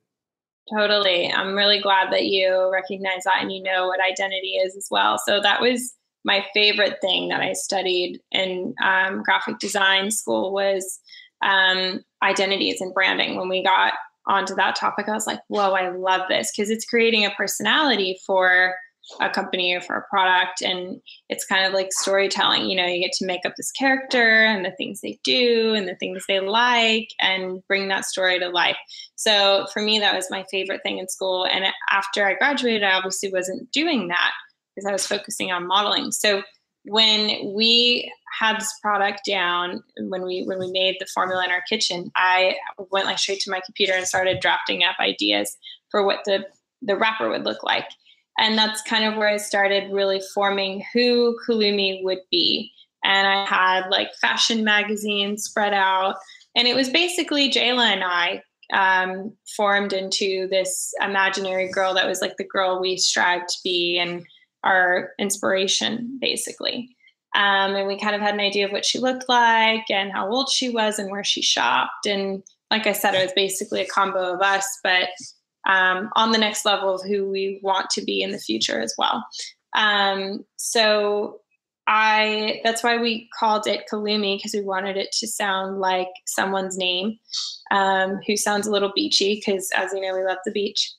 [0.73, 1.31] Totally.
[1.31, 5.19] I'm really glad that you recognize that and you know what identity is as well.
[5.23, 10.99] So that was my favorite thing that I studied in um, graphic design school was
[11.43, 13.37] um, identities and branding.
[13.37, 13.93] When we got
[14.25, 18.19] onto that topic, I was like, whoa, I love this because it's creating a personality
[18.25, 18.73] for
[19.19, 20.61] a company or for a product.
[20.61, 22.69] And it's kind of like storytelling.
[22.69, 25.87] You know, you get to make up this character and the things they do and
[25.87, 28.77] the things they like and bring that story to life.
[29.15, 31.45] So for me, that was my favorite thing in school.
[31.45, 34.31] And after I graduated, I obviously wasn't doing that
[34.75, 36.11] because I was focusing on modeling.
[36.11, 36.43] So
[36.85, 41.63] when we had this product down when we when we made the formula in our
[41.67, 42.55] kitchen i
[42.91, 45.57] went like straight to my computer and started drafting up ideas
[45.89, 46.45] for what the
[46.81, 47.87] the wrapper would look like
[48.37, 52.71] and that's kind of where i started really forming who kalumi would be
[53.03, 56.15] and i had like fashion magazines spread out
[56.55, 58.41] and it was basically jayla and i
[58.73, 63.99] um, formed into this imaginary girl that was like the girl we strived to be
[63.99, 64.25] and
[64.65, 66.95] our inspiration, basically.
[67.35, 70.29] Um, and we kind of had an idea of what she looked like and how
[70.29, 72.07] old she was and where she shopped.
[72.07, 75.09] And like I said, it was basically a combo of us, but
[75.65, 78.93] um, on the next level of who we want to be in the future as
[78.97, 79.25] well.
[79.75, 81.41] Um, so
[81.87, 86.77] I that's why we called it Kalumi because we wanted it to sound like someone's
[86.77, 87.19] name,
[87.71, 90.91] um, who sounds a little beachy because as you know we love the beach.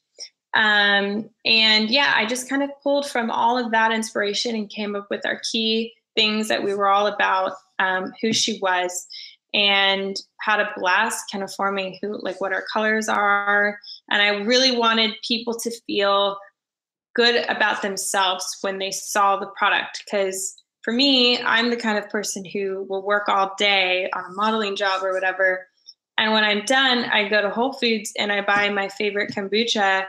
[0.54, 4.96] Um, and yeah, I just kind of pulled from all of that inspiration and came
[4.96, 9.06] up with our key things that we were all about, um, who she was,
[9.52, 13.78] and had a blast kind of forming who, like, what our colors are.
[14.10, 16.38] And I really wanted people to feel
[17.14, 22.08] good about themselves when they saw the product because for me, I'm the kind of
[22.10, 25.66] person who will work all day on a modeling job or whatever.
[26.16, 30.04] And when I'm done, I go to Whole Foods and I buy my favorite kombucha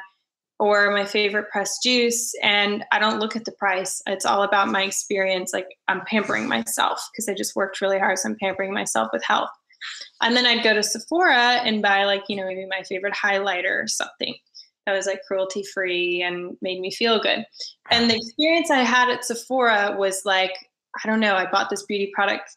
[0.60, 4.70] or my favorite pressed juice and i don't look at the price it's all about
[4.70, 8.74] my experience like i'm pampering myself because i just worked really hard so i'm pampering
[8.74, 9.50] myself with health
[10.22, 13.84] and then i'd go to sephora and buy like you know maybe my favorite highlighter
[13.84, 14.36] or something
[14.86, 17.46] that was like cruelty free and made me feel good.
[17.92, 20.54] And the experience i had at sephora was like
[21.04, 22.56] i don't know i bought this beauty product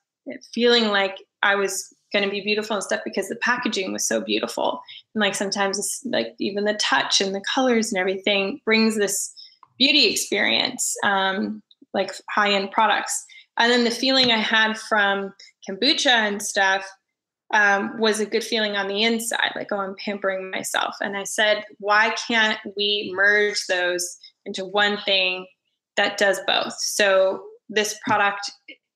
[0.54, 4.20] feeling like i was going to be beautiful and stuff because the packaging was so
[4.20, 4.80] beautiful.
[5.14, 9.32] And like sometimes it's like even the touch and the colors and everything brings this
[9.78, 11.62] beauty experience um,
[11.94, 13.24] like high-end products.
[13.58, 15.32] And then the feeling i had from
[15.68, 16.84] kombucha and stuff
[17.52, 20.94] um, was a good feeling on the inside like oh i'm pampering myself.
[21.00, 25.46] And i said why can't we merge those into one thing
[25.96, 26.74] that does both?
[26.78, 28.50] So this product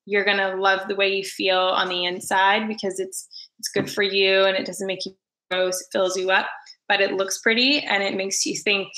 [0.06, 3.90] you're going to love the way you feel on the inside because it's it's good
[3.90, 5.14] for you and it doesn't make you
[5.50, 6.46] gross it fills you up
[6.88, 8.88] but it looks pretty and it makes you think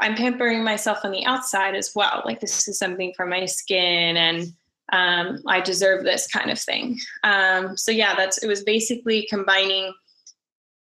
[0.00, 2.22] i'm pampering myself on the outside as well.
[2.24, 4.52] Like this is something for my skin and
[4.92, 9.92] um, i deserve this kind of thing um, so yeah that's it was basically combining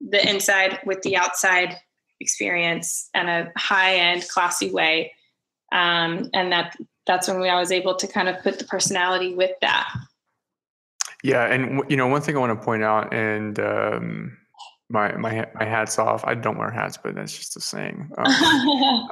[0.01, 1.77] the inside with the outside
[2.21, 5.13] experience in a high end classy way
[5.73, 9.35] um, and that that's when we, I was able to kind of put the personality
[9.35, 9.93] with that.
[11.25, 14.37] Yeah, and you know, one thing I want to point out, and um,
[14.93, 16.25] my my my hats off.
[16.25, 18.11] I don't wear hats, but that's just a saying.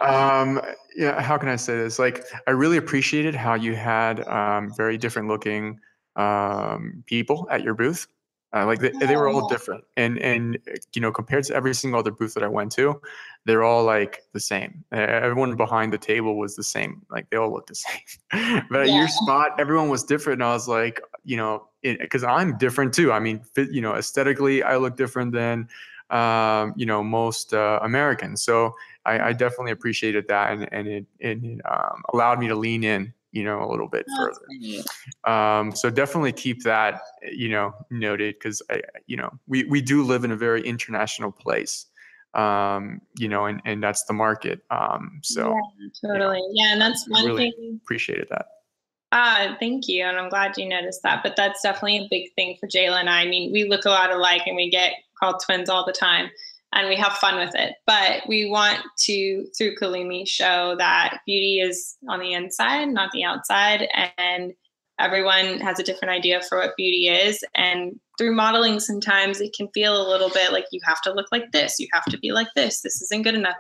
[0.01, 0.61] Um, um,
[0.97, 1.99] yeah, how can I say this?
[1.99, 5.79] Like, I really appreciated how you had um, very different looking
[6.17, 8.07] um, people at your booth.
[8.55, 10.59] Uh, like they, they were all different, and and
[10.93, 13.01] you know compared to every single other booth that I went to,
[13.47, 14.85] they're all like the same.
[14.93, 17.03] Everyone behind the table was the same.
[17.11, 17.75] Like they all looked the
[18.33, 18.63] same.
[18.71, 18.99] but at yeah.
[18.99, 20.43] your spot, everyone was different.
[20.43, 23.13] And I was like, you know, because I'm different too.
[23.13, 25.69] I mean, you know, aesthetically, I look different than
[26.11, 28.43] um, you know most uh, Americans.
[28.43, 28.75] So
[29.07, 33.13] I, I, definitely appreciated that, and and it, it um, allowed me to lean in
[33.33, 35.33] you know, a little bit further.
[35.33, 40.03] Um, so definitely keep that, you know, noted because I, you know, we, we do
[40.03, 41.87] live in a very international place,
[42.35, 44.63] um, you know, and, and that's the market.
[44.71, 46.39] Um, so yeah, totally.
[46.39, 46.73] You know, yeah.
[46.73, 47.81] And that's one really thing.
[47.83, 48.47] Appreciated that.
[49.13, 50.05] Ah, thank you.
[50.05, 51.23] And I'm glad you noticed that.
[51.23, 53.23] But that's definitely a big thing for Jayla and I.
[53.23, 56.31] I mean, we look a lot alike and we get called twins all the time
[56.73, 57.75] and we have fun with it.
[57.87, 63.25] But we want to, through Kalumi, show that beauty is on the inside, not the
[63.25, 63.89] outside.
[64.17, 64.53] And
[65.01, 67.43] everyone has a different idea for what beauty is.
[67.57, 71.27] And through modeling, sometimes it can feel a little bit like you have to look
[71.33, 73.57] like this, you have to be like this, this isn't good enough.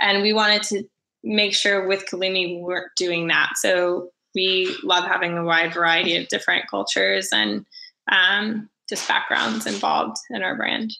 [0.00, 0.84] And we wanted to
[1.22, 3.50] make sure with Kalumi we weren't doing that.
[3.56, 7.64] So we love having a wide variety of different cultures and
[8.10, 10.92] um, just backgrounds involved in our brand.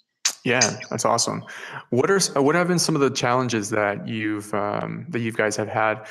[0.45, 1.45] Yeah, that's awesome.
[1.91, 5.57] What are what have been some of the challenges that you've um, that you guys
[5.57, 6.07] have had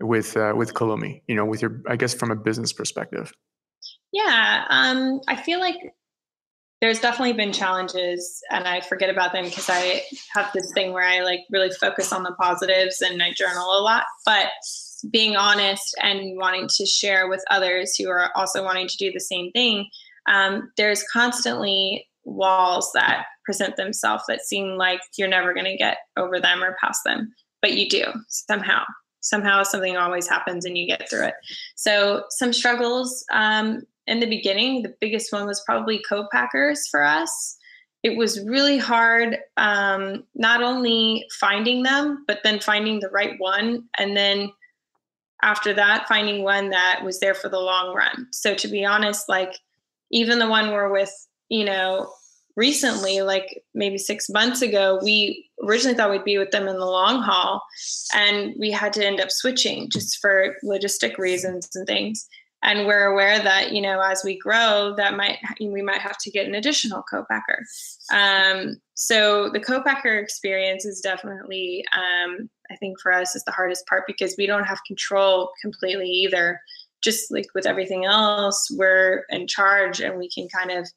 [0.00, 1.22] with uh, with Kalumi?
[1.26, 3.32] You know, with your I guess from a business perspective.
[4.12, 5.76] Yeah, um, I feel like
[6.80, 10.02] there's definitely been challenges and I forget about them because I
[10.34, 13.80] have this thing where I like really focus on the positives and I journal a
[13.80, 14.04] lot.
[14.26, 14.48] But
[15.10, 19.20] being honest and wanting to share with others who are also wanting to do the
[19.20, 19.88] same thing,
[20.28, 25.98] um, there's constantly walls that present themselves that seem like you're never going to get
[26.16, 28.82] over them or past them, but you do somehow.
[29.20, 31.34] Somehow something always happens and you get through it.
[31.76, 37.56] So some struggles um, in the beginning, the biggest one was probably co-packers for us.
[38.02, 43.84] It was really hard, um, not only finding them, but then finding the right one,
[43.98, 44.50] and then
[45.42, 48.26] after that, finding one that was there for the long run.
[48.32, 49.58] So to be honest, like
[50.10, 51.12] even the one we're with,
[51.48, 52.12] you know,
[52.56, 56.86] recently, like maybe six months ago, we originally thought we'd be with them in the
[56.86, 57.62] long haul,
[58.14, 62.28] and we had to end up switching just for logistic reasons and things
[62.64, 66.30] and we're aware that you know as we grow that might we might have to
[66.30, 67.64] get an additional co-packer
[68.12, 73.86] um, so the co-packer experience is definitely um, i think for us is the hardest
[73.86, 76.60] part because we don't have control completely either.
[77.02, 80.88] Just like with everything else we're in charge and we can kind of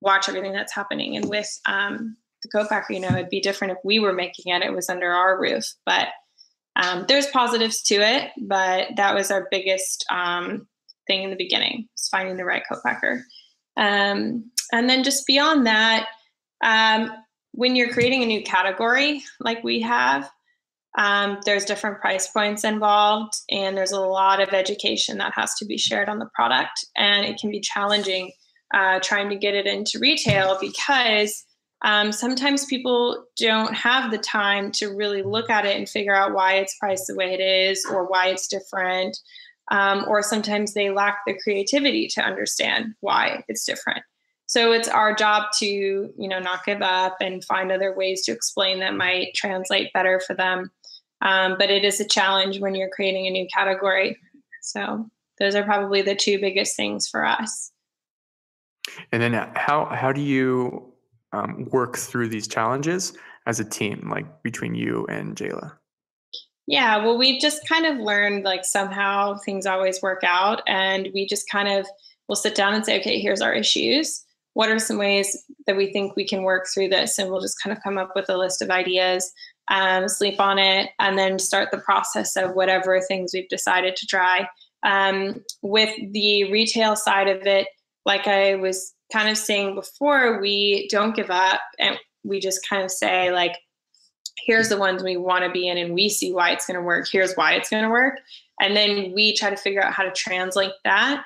[0.00, 1.16] watch everything that's happening.
[1.16, 4.62] And with um, the co-packer you know it'd be different if we were making it
[4.62, 5.64] it was under our roof.
[5.86, 6.08] But
[6.76, 10.66] um, there's positives to it but that was our biggest um,
[11.06, 13.24] thing in the beginning, is finding the right co-packer.
[13.76, 16.08] Um, and then just beyond that,
[16.62, 17.10] um,
[17.52, 20.30] when you're creating a new category like we have,
[20.96, 25.64] um, there's different price points involved, and there's a lot of education that has to
[25.64, 26.86] be shared on the product.
[26.96, 28.32] And it can be challenging
[28.72, 31.44] uh, trying to get it into retail because
[31.82, 36.32] um, sometimes people don't have the time to really look at it and figure out
[36.32, 39.16] why it's priced the way it is or why it's different
[39.70, 44.02] um, or sometimes they lack the creativity to understand why it's different.
[44.46, 48.32] So it's our job to, you know, not give up and find other ways to
[48.32, 50.70] explain that might translate better for them.
[51.24, 54.16] Um, but it is a challenge when you're creating a new category.
[54.62, 57.72] So those are probably the two biggest things for us.
[59.10, 60.92] And then how how do you
[61.32, 65.72] um, work through these challenges as a team, like between you and Jayla?
[66.66, 71.26] Yeah, well, we've just kind of learned like somehow things always work out, and we
[71.26, 71.86] just kind of
[72.28, 74.24] will sit down and say, okay, here's our issues.
[74.54, 77.18] What are some ways that we think we can work through this?
[77.18, 79.30] And we'll just kind of come up with a list of ideas,
[79.68, 84.06] um, sleep on it, and then start the process of whatever things we've decided to
[84.06, 84.48] try.
[84.84, 87.68] Um, with the retail side of it,
[88.04, 92.82] like I was kind of saying before, we don't give up and we just kind
[92.82, 93.56] of say, like,
[94.44, 96.84] here's the ones we want to be in and we see why it's going to
[96.84, 97.06] work.
[97.10, 98.18] Here's why it's going to work.
[98.60, 101.24] And then we try to figure out how to translate that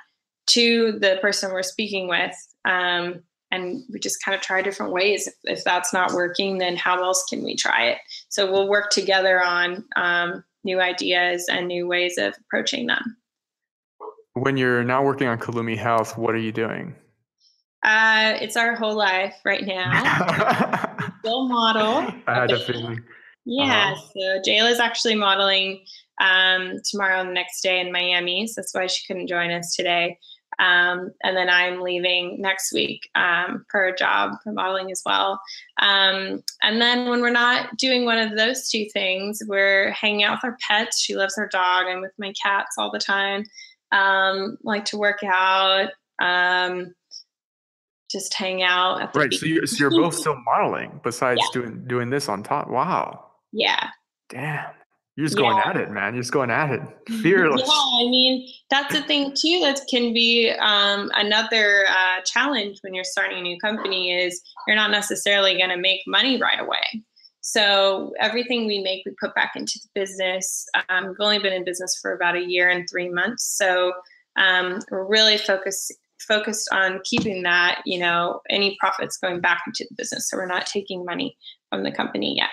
[0.48, 5.27] to the person we're speaking with um, and we just kind of try different ways.
[5.27, 8.90] If, if, that's not working then how else can we try it so we'll work
[8.90, 13.16] together on um, new ideas and new ways of approaching them
[14.42, 16.94] when you're now working on Kalumi Health, what are you doing?
[17.82, 20.96] Uh, it's our whole life right now.
[21.20, 22.12] Still model.
[22.26, 23.02] I had a feeling.
[23.44, 23.94] Yeah.
[23.96, 24.40] Uh-huh.
[24.42, 25.84] So Jayla's actually modeling
[26.20, 28.46] um, tomorrow and the next day in Miami.
[28.46, 30.18] So that's why she couldn't join us today.
[30.59, 35.40] Um, and then I'm leaving next week um, for a job for modeling as well.
[35.81, 40.38] Um, and then when we're not doing one of those two things, we're hanging out
[40.38, 41.01] with our pets.
[41.01, 41.87] She loves her dog.
[41.87, 43.44] I'm with my cats all the time.
[43.92, 45.90] Um, like to work out.
[46.21, 46.94] Um,
[48.11, 49.14] just hang out.
[49.14, 49.33] right.
[49.33, 51.61] So you're, so you're both still modeling besides yeah.
[51.61, 52.68] doing doing this on top.
[52.68, 53.27] Wow.
[53.53, 53.90] Yeah.
[54.29, 54.71] Damn.
[55.18, 55.70] You're just going yeah.
[55.70, 56.14] at it, man.
[56.14, 56.81] You're just going at it.
[57.22, 57.62] Fearless.
[57.66, 62.94] yeah, I mean, that's the thing too that can be um, another uh, challenge when
[62.94, 67.02] you're starting a new company is you're not necessarily going to make money right away.
[67.40, 70.64] So everything we make, we put back into the business.
[70.88, 73.94] Um, we've only been in business for about a year and three months, so
[74.37, 75.92] um, we're really focused
[76.28, 80.31] focused on keeping that, you know, any profits going back into the business.
[80.31, 81.37] So we're not taking money
[81.70, 82.50] from the company yet.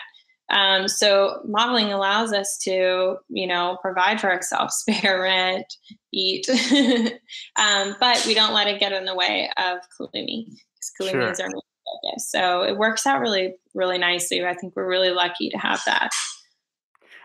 [0.50, 5.66] Um, so modeling allows us to, you know, provide for ourselves, pay rent,
[6.14, 6.48] eat,
[7.56, 11.32] um, but we don't let it get in the way of Kalumi because Kalumi sure.
[11.32, 11.62] is our main
[12.04, 12.30] focus.
[12.30, 14.46] So it works out really, really nicely.
[14.46, 16.12] I think we're really lucky to have that.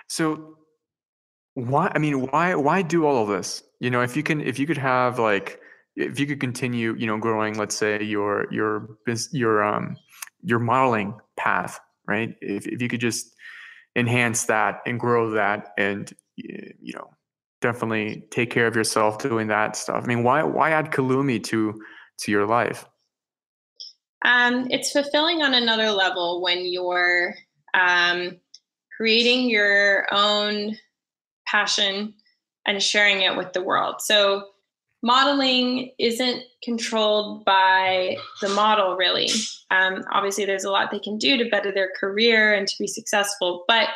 [0.09, 0.57] So
[1.55, 1.93] why?
[1.95, 2.55] I mean, why?
[2.55, 3.63] Why do all of this?
[3.81, 5.61] You know, if you can, if you could have like
[5.97, 8.97] if you could continue, you know, growing, let's say your your
[9.33, 9.97] your um
[10.43, 12.35] your modeling path, right?
[12.43, 13.35] If if you could just
[13.97, 17.11] enhance that and grow that, and you know,
[17.61, 20.03] definitely take care of yourself doing that stuff.
[20.05, 21.81] I mean, why why add Kalumi to
[22.21, 22.87] to your life?
[24.23, 27.35] Um, it's fulfilling on another level when you're
[27.73, 28.37] um,
[28.97, 30.77] creating your own
[31.47, 32.13] passion
[32.67, 33.97] and sharing it with the world.
[34.01, 34.45] So
[35.03, 39.29] modeling isn't controlled by the model really.
[39.71, 42.87] Um, obviously, there's a lot they can do to better their career and to be
[42.87, 43.89] successful, but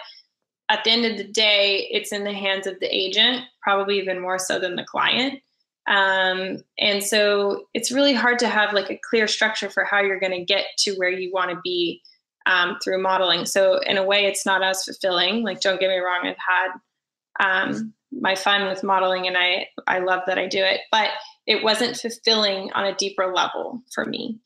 [0.70, 4.20] at the end of the day, it's in the hands of the agent, probably even
[4.20, 5.40] more so than the client.
[5.86, 10.20] Um, and so it's really hard to have like a clear structure for how you're
[10.20, 12.00] going to get to where you want to be
[12.46, 13.44] um, through modeling.
[13.44, 15.42] So in a way, it's not as fulfilling.
[15.42, 16.36] Like, don't get me wrong, I've
[17.38, 21.10] had um, my fun with modeling, and I I love that I do it, but
[21.46, 24.38] it wasn't fulfilling on a deeper level for me.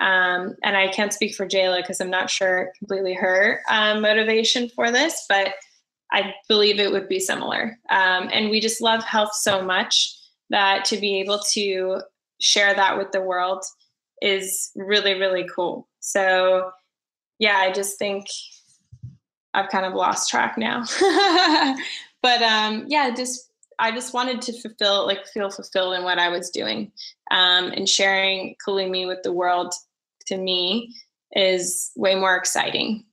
[0.00, 4.68] Um, and I can't speak for Jayla because I'm not sure completely her um, motivation
[4.68, 5.54] for this, but
[6.12, 7.78] I believe it would be similar.
[7.90, 10.16] Um, and we just love health so much
[10.50, 12.00] that to be able to
[12.40, 13.64] share that with the world
[14.20, 15.88] is really, really cool.
[16.00, 16.70] So,
[17.38, 18.26] yeah, I just think
[19.54, 20.84] I've kind of lost track now.
[22.24, 26.30] but um, yeah, just I just wanted to fulfill, like, feel fulfilled in what I
[26.30, 26.90] was doing,
[27.30, 29.74] um, and sharing Kalumi with the world.
[30.28, 30.94] To me,
[31.32, 33.04] is way more exciting.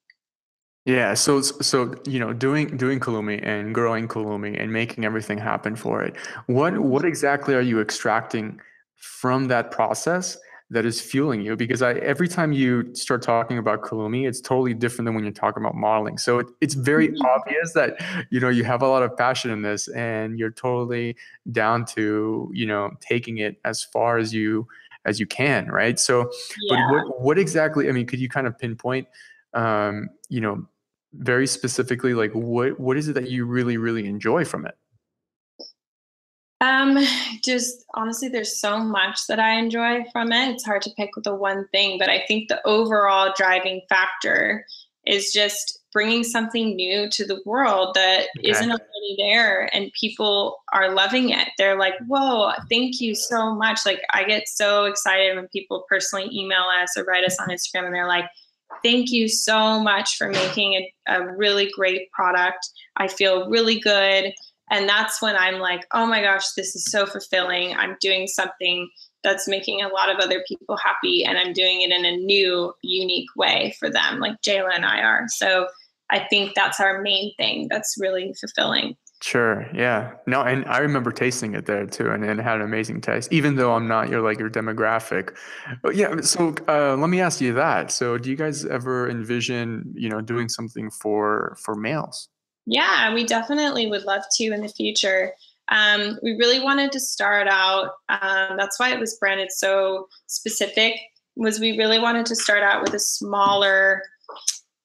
[0.85, 5.75] Yeah, so so you know, doing doing Kalumi and growing Kalumi and making everything happen
[5.75, 6.15] for it.
[6.45, 8.61] What what exactly are you extracting
[8.95, 10.37] from that process
[10.71, 14.73] that is fueling you because I every time you start talking about Kalumi, it's totally
[14.73, 16.17] different than when you're talking about modeling.
[16.17, 17.25] So it, it's very mm-hmm.
[17.25, 18.01] obvious that
[18.31, 21.17] you know you have a lot of passion in this and you're totally
[21.51, 24.65] down to you know taking it as far as you
[25.05, 25.99] as you can, right?
[25.99, 26.87] So, yeah.
[26.89, 27.89] but what what exactly?
[27.89, 29.07] I mean, could you kind of pinpoint,
[29.53, 30.65] um, you know,
[31.13, 34.75] very specifically, like what what is it that you really really enjoy from it?
[36.61, 36.97] Um,
[37.43, 40.51] just honestly, there's so much that I enjoy from it.
[40.51, 44.65] It's hard to pick the one thing, but I think the overall driving factor
[45.05, 48.51] is just bringing something new to the world that okay.
[48.51, 51.49] not already there and people are loving it.
[51.57, 53.79] They're like, whoa, thank you so much.
[53.85, 57.87] Like, I get so excited when people personally email us or write us on Instagram
[57.87, 58.29] and they're like,
[58.83, 62.69] thank you so much for making a, a really great product.
[62.97, 64.31] I feel really good.
[64.71, 67.75] And that's when I'm like, oh my gosh, this is so fulfilling.
[67.75, 68.89] I'm doing something
[69.23, 72.73] that's making a lot of other people happy and I'm doing it in a new,
[72.81, 75.25] unique way for them, like Jayla and I are.
[75.27, 75.67] So
[76.09, 78.95] I think that's our main thing that's really fulfilling.
[79.21, 79.69] Sure.
[79.71, 80.13] Yeah.
[80.25, 83.31] No, and I remember tasting it there too, and it had an amazing taste.
[83.31, 85.37] Even though I'm not your like your demographic,
[85.83, 86.21] but yeah.
[86.21, 87.91] So uh, let me ask you that.
[87.91, 92.29] So do you guys ever envision, you know, doing something for for males?
[92.65, 95.33] Yeah, we definitely would love to in the future.
[95.69, 97.91] Um, we really wanted to start out.
[98.09, 100.93] Um, that's why it was branded so specific.
[101.35, 104.03] Was we really wanted to start out with a smaller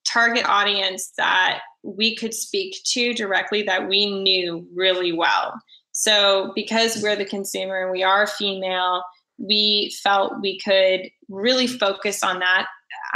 [0.06, 5.60] target audience that we could speak to directly that we knew really well.
[5.92, 9.02] So because we're the consumer and we are female,
[9.38, 12.66] we felt we could really focus on that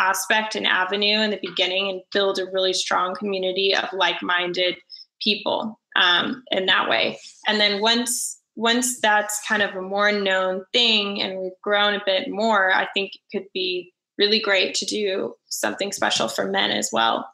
[0.01, 4.76] aspect and avenue in the beginning and build a really strong community of like-minded
[5.22, 7.18] people um, in that way.
[7.46, 12.03] And then once once that's kind of a more known thing and we've grown a
[12.05, 16.70] bit more, I think it could be really great to do something special for men
[16.70, 17.30] as well.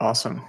[0.00, 0.42] Awesome.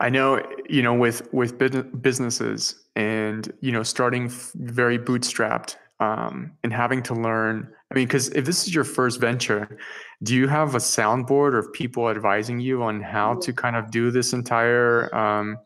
[0.00, 1.58] I know, you know, with with
[2.02, 7.72] businesses and you know, starting very bootstrapped um, and having to learn.
[7.90, 9.78] I mean, because if this is your first venture,
[10.22, 14.10] do you have a soundboard of people advising you on how to kind of do
[14.10, 15.56] this entire, um,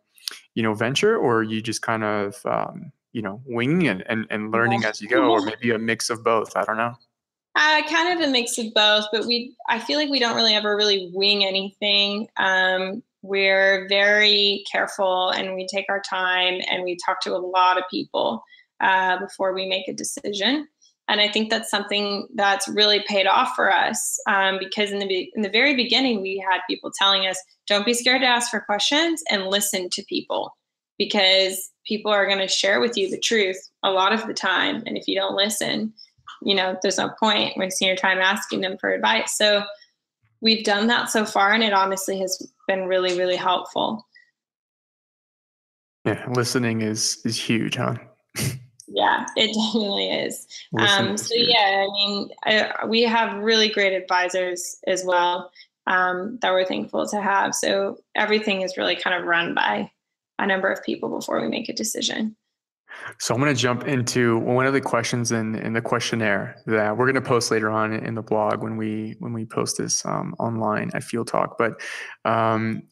[0.55, 4.53] you know, venture, or you just kind of, um, you know, winging it and, and
[4.53, 6.57] learning as you go, or maybe a mix of both?
[6.57, 6.95] I don't know.
[7.55, 10.55] Uh, kind of a mix of both, but we I feel like we don't really
[10.55, 12.29] ever really wing anything.
[12.39, 17.79] Um, we're very careful and we take our time and we talk to a lot
[17.79, 18.43] of people
[18.81, 20.67] uh, before we make a decision.
[21.13, 25.31] And I think that's something that's really paid off for us um, because in the
[25.37, 28.61] in the very beginning we had people telling us, "Don't be scared to ask for
[28.61, 30.57] questions and listen to people."
[30.97, 34.83] Because people are going to share with you the truth a lot of the time.
[34.87, 35.93] And if you don't listen,
[36.43, 39.37] you know, there's no point wasting your time asking them for advice.
[39.37, 39.65] So
[40.41, 44.07] we've done that so far, and it honestly has been really, really helpful.
[46.07, 47.97] Yeah, listening is is huge, huh?
[48.95, 50.47] yeah, it definitely is.
[50.79, 55.51] Um, so yeah, I mean, I, we have really great advisors as well
[55.87, 57.55] um, that we're thankful to have.
[57.55, 59.91] So everything is really kind of run by
[60.39, 62.37] a number of people before we make a decision.
[63.19, 66.97] So I'm going to jump into one of the questions in, in the questionnaire that
[66.97, 70.05] we're going to post later on in the blog when we when we post this
[70.05, 71.57] um, online at Fuel Talk.
[71.59, 71.81] But
[72.25, 72.83] um,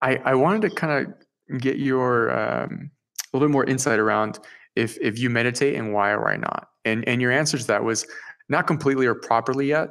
[0.00, 2.90] I, I wanted to kind of get your um,
[3.32, 4.38] a little bit more insight around
[4.76, 6.68] if if you meditate and why or why not.
[6.84, 8.06] And and your answer to that was
[8.48, 9.90] not completely or properly yet,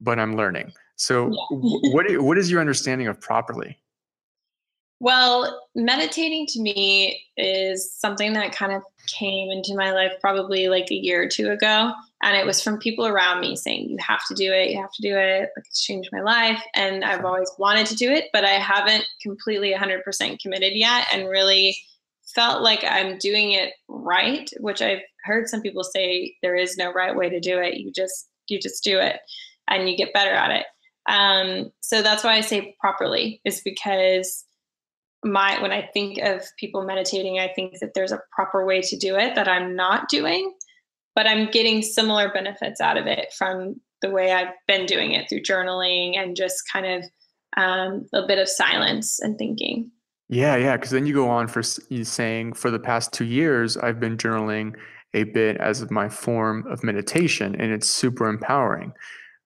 [0.00, 0.72] but I'm learning.
[0.96, 1.58] So yeah.
[1.92, 3.78] what what is your understanding of properly?
[5.00, 10.90] Well, meditating to me is something that kind of came into my life probably like
[10.90, 11.92] a year or two ago.
[12.22, 14.90] And it was from people around me saying, You have to do it, you have
[14.92, 15.50] to do it.
[15.56, 16.60] Like it's changed my life.
[16.74, 21.28] And I've always wanted to do it, but I haven't completely 100% committed yet and
[21.28, 21.78] really
[22.34, 26.92] felt like I'm doing it right, which I've heard some people say there is no
[26.92, 27.78] right way to do it.
[27.78, 29.20] You just you just do it
[29.68, 30.66] and you get better at it.
[31.08, 34.44] Um, so that's why I say properly, is because
[35.24, 38.96] my when I think of people meditating, I think that there's a proper way to
[38.96, 40.54] do it that I'm not doing,
[41.14, 45.28] but I'm getting similar benefits out of it from the way I've been doing it
[45.28, 47.04] through journaling and just kind of
[47.56, 49.90] um, a bit of silence and thinking.
[50.28, 53.98] Yeah, yeah, because then you go on for saying for the past two years I've
[53.98, 54.76] been journaling
[55.14, 58.92] a bit as my form of meditation, and it's super empowering.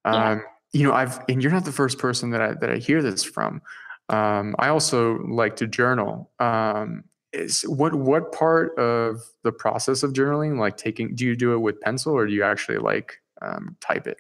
[0.04, 0.30] Yeah.
[0.30, 3.02] Um, you know, I've and you're not the first person that I that I hear
[3.02, 3.62] this from.
[4.08, 6.30] Um, I also like to journal.
[6.40, 11.54] Um, is what what part of the process of journaling, like taking, do you do
[11.54, 14.18] it with pencil or do you actually like um, type it?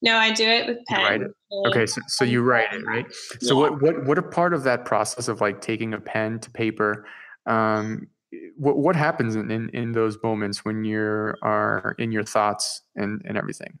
[0.00, 1.02] No, I do it with pen.
[1.02, 1.30] write it.
[1.66, 3.06] Okay, so, so you write it, right?
[3.40, 3.60] So yeah.
[3.70, 7.06] what what what a part of that process of like taking a pen to paper?
[7.46, 8.08] Um,
[8.56, 13.22] what what happens in, in, in those moments when you are in your thoughts and
[13.24, 13.78] and everything?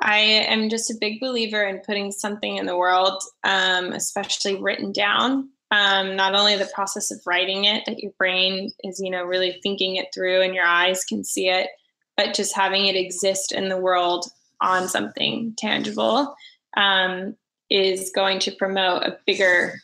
[0.00, 4.92] I am just a big believer in putting something in the world, um, especially written
[4.92, 5.50] down.
[5.70, 9.58] Um, not only the process of writing it, that your brain is, you know, really
[9.62, 11.68] thinking it through and your eyes can see it,
[12.16, 16.34] but just having it exist in the world on something tangible
[16.76, 17.36] um,
[17.70, 19.80] is going to promote a bigger,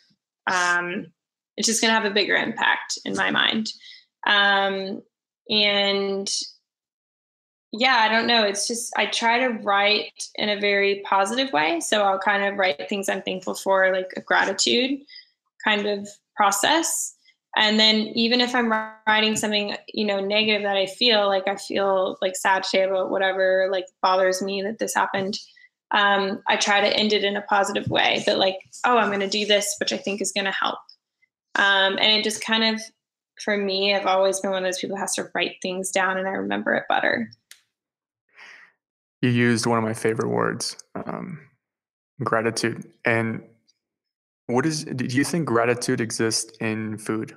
[0.50, 1.06] um,
[1.56, 3.72] it's just going to have a bigger impact in my mind.
[4.26, 5.02] Um,
[5.48, 6.30] and
[7.72, 8.44] yeah, I don't know.
[8.44, 11.80] It's just I try to write in a very positive way.
[11.80, 15.00] So I'll kind of write things I'm thankful for, like a gratitude
[15.64, 17.14] kind of process.
[17.56, 18.72] And then even if I'm
[19.06, 23.10] writing something, you know, negative that I feel, like I feel like sad today about
[23.10, 25.38] whatever like bothers me that this happened,
[25.90, 28.22] um, I try to end it in a positive way.
[28.26, 30.78] That like, oh, I'm going to do this, which I think is going to help.
[31.54, 32.80] Um, and it just kind of,
[33.40, 36.18] for me, I've always been one of those people who has to write things down,
[36.18, 37.30] and I remember it better
[39.24, 41.40] you used one of my favorite words, um,
[42.22, 42.84] gratitude.
[43.06, 43.42] And
[44.46, 47.34] what is, do you think gratitude exists in food,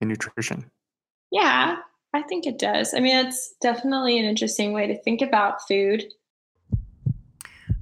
[0.00, 0.70] in nutrition?
[1.30, 1.76] Yeah,
[2.12, 2.94] I think it does.
[2.94, 6.04] I mean, it's definitely an interesting way to think about food.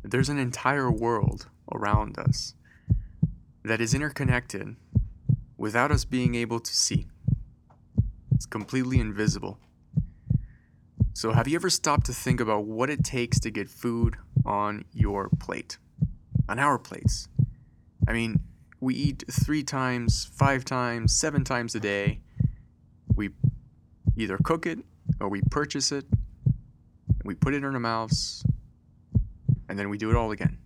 [0.04, 2.54] There's an entire world around us
[3.64, 4.76] that is interconnected
[5.56, 7.08] without us being able to see.
[8.34, 9.58] It's completely invisible.
[11.14, 14.84] So, have you ever stopped to think about what it takes to get food on
[14.92, 15.78] your plate?
[16.48, 17.28] On our plates?
[18.08, 18.40] I mean,
[18.82, 22.18] we eat three times, five times, seven times a day.
[23.14, 23.30] We
[24.16, 24.80] either cook it
[25.20, 26.04] or we purchase it,
[27.24, 28.44] we put it in our mouths,
[29.68, 30.58] and then we do it all again.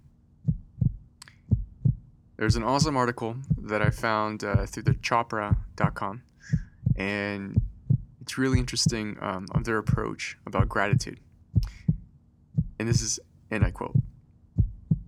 [2.39, 6.23] There's an awesome article that I found uh, through the chopra.com,
[6.97, 7.61] and
[8.23, 11.21] it's really interesting um, of their approach about gratitude.
[12.79, 13.95] And this is, and I quote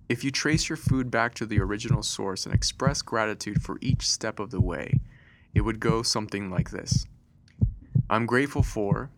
[0.09, 4.09] If you trace your food back to the original source and express gratitude for each
[4.09, 4.99] step of the way,
[5.53, 7.05] it would go something like this
[8.09, 9.11] I'm grateful for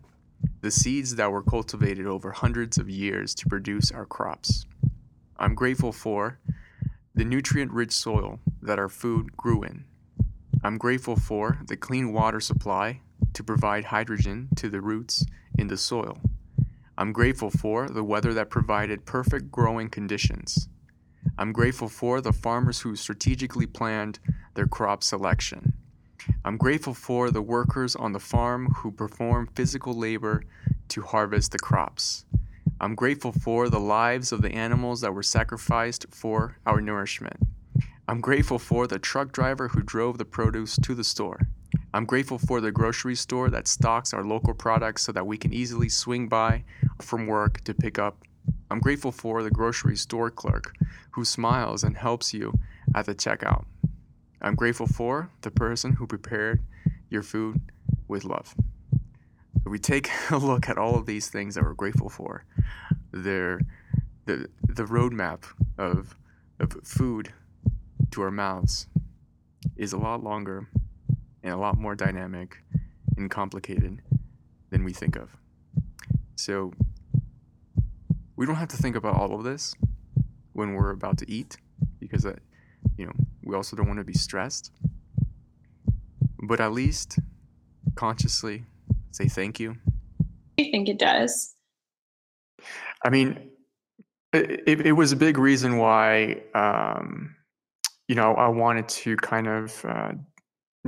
[0.60, 4.66] the seeds that were cultivated over hundreds of years to produce our crops.
[5.38, 6.38] I'm grateful for
[7.14, 9.86] the nutrient rich soil that our food grew in.
[10.62, 13.00] I'm grateful for the clean water supply
[13.32, 15.24] to provide hydrogen to the roots
[15.58, 16.18] in the soil.
[16.98, 20.68] I'm grateful for the weather that provided perfect growing conditions.
[21.38, 24.18] I'm grateful for the farmers who strategically planned
[24.54, 25.72] their crop selection.
[26.44, 30.44] I'm grateful for the workers on the farm who perform physical labor
[30.88, 32.24] to harvest the crops.
[32.80, 37.36] I'm grateful for the lives of the animals that were sacrificed for our nourishment.
[38.08, 41.46] I'm grateful for the truck driver who drove the produce to the store.
[41.94, 45.52] I'm grateful for the grocery store that stocks our local products so that we can
[45.52, 46.64] easily swing by
[47.00, 48.18] from work to pick up.
[48.72, 50.74] I'm grateful for the grocery store clerk
[51.10, 52.54] who smiles and helps you
[52.94, 53.66] at the checkout.
[54.40, 56.62] I'm grateful for the person who prepared
[57.10, 57.60] your food
[58.08, 58.54] with love.
[59.62, 62.46] So we take a look at all of these things that we're grateful for.
[63.12, 63.60] They're
[64.24, 65.42] the the roadmap
[65.76, 66.16] of
[66.58, 67.30] of food
[68.12, 68.86] to our mouths
[69.76, 70.66] is a lot longer
[71.42, 72.64] and a lot more dynamic
[73.18, 74.00] and complicated
[74.70, 75.36] than we think of.
[76.36, 76.72] So
[78.42, 79.72] we don't have to think about all of this
[80.52, 81.58] when we're about to eat
[82.00, 82.34] because uh,
[82.96, 83.12] you know
[83.44, 84.72] we also don't want to be stressed.
[86.42, 87.20] But at least
[87.94, 88.64] consciously
[89.12, 89.76] say thank you.
[90.58, 91.54] I think it does?
[93.04, 93.50] I mean
[94.32, 97.36] it, it was a big reason why um,
[98.08, 100.12] you know i wanted to kind of uh,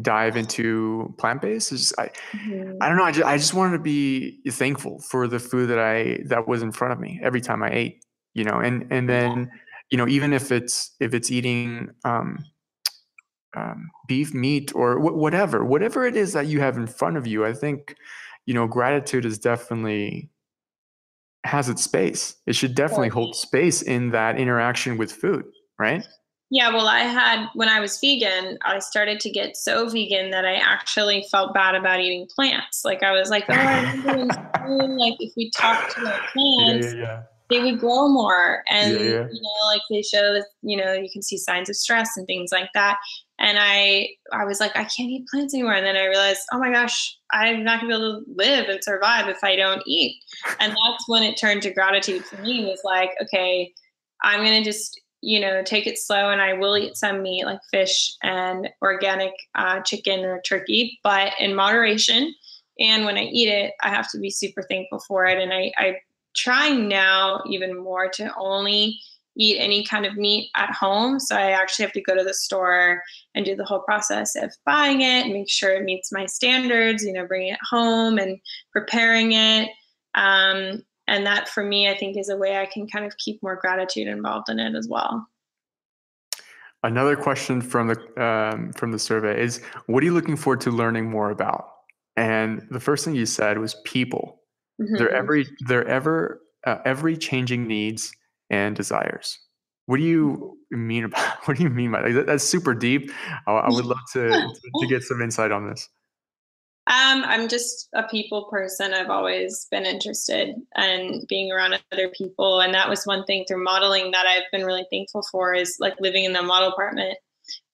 [0.03, 2.72] dive into plant-based is I, mm-hmm.
[2.80, 5.78] I don't know I just, I just wanted to be thankful for the food that
[5.78, 9.09] i that was in front of me every time i ate you know and and
[9.09, 9.51] then
[9.90, 12.45] you know even if it's if it's eating um,
[13.57, 17.24] um, beef meat or wh- whatever whatever it is that you have in front of
[17.24, 17.95] you i think
[18.47, 20.28] you know gratitude is definitely
[21.45, 22.36] has its space.
[22.47, 25.45] It should definitely hold space in that interaction with food
[25.78, 26.07] right
[26.55, 30.44] yeah, well, I had when I was vegan, I started to get so vegan that
[30.44, 32.84] I actually felt bad about eating plants.
[32.84, 34.28] Like I was like, oh, I'm
[34.96, 37.22] like if we talk to our plants, yeah, yeah.
[37.50, 41.22] they would grow more, and you know, like they show that you know you can
[41.22, 42.98] see signs of stress and things like that.
[43.40, 45.72] And I, I was like, I can't eat plants anymore.
[45.72, 48.78] And then I realized, oh my gosh, I'm not gonna be able to live and
[48.84, 50.22] survive if I don't eat.
[50.61, 52.64] And that's when it turned to gratitude for me.
[52.64, 53.72] Was like, okay,
[54.22, 57.61] I'm gonna just you know, take it slow and I will eat some meat like
[57.70, 62.35] fish and organic uh, chicken or turkey, but in moderation.
[62.79, 65.41] And when I eat it, I have to be super thankful for it.
[65.41, 65.97] And I, I
[66.37, 69.01] try now even more to only
[69.37, 71.18] eat any kind of meat at home.
[71.18, 73.03] So I actually have to go to the store
[73.35, 77.12] and do the whole process of buying it make sure it meets my standards, you
[77.12, 78.39] know, bringing it home and
[78.72, 79.70] preparing it.
[80.14, 83.42] Um, and that for me i think is a way i can kind of keep
[83.42, 85.26] more gratitude involved in it as well.
[86.84, 90.70] Another question from the um, from the survey is what are you looking forward to
[90.70, 91.70] learning more about?
[92.14, 94.42] And the first thing you said was people.
[94.80, 94.96] Mm-hmm.
[94.96, 98.12] they're every they're ever uh, every changing needs
[98.50, 99.38] and desires.
[99.86, 103.11] What do you mean about what do you mean by that that's super deep.
[103.46, 105.88] I, I would love to, to, to get some insight on this
[106.87, 108.93] um, I'm just a people person.
[108.93, 112.61] I've always been interested in being around other people.
[112.61, 115.95] And that was one thing through modeling that I've been really thankful for is like
[115.99, 117.16] living in the model apartment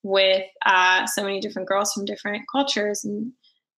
[0.05, 3.33] with uh, so many different girls from different cultures and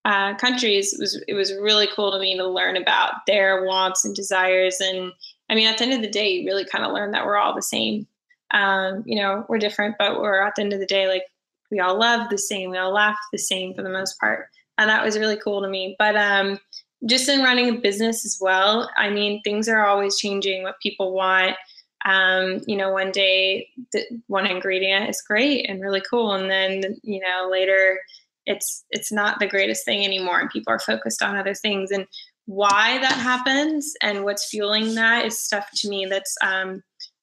[0.04, 0.92] uh, countries.
[0.92, 4.80] It was, it was really cool to me to learn about their wants and desires.
[4.80, 5.12] And
[5.48, 7.38] I mean, at the end of the day, you really kind of learn that we're
[7.38, 8.06] all the same.
[8.50, 11.24] Um, you know, we're different, but we're at the end of the day, like
[11.70, 12.68] we all love the same.
[12.68, 14.48] We all laugh the same for the most part
[14.78, 15.96] and that was really cool to me.
[15.98, 16.58] But um,
[17.06, 20.62] just in running a business as well, I mean, things are always changing.
[20.62, 21.56] What people want,
[22.04, 26.96] um, you know, one day the, one ingredient is great and really cool, and then
[27.02, 27.98] you know later
[28.46, 31.90] it's it's not the greatest thing anymore, and people are focused on other things.
[31.90, 32.06] And
[32.46, 36.82] why that happens and what's fueling that is stuff to me that's um,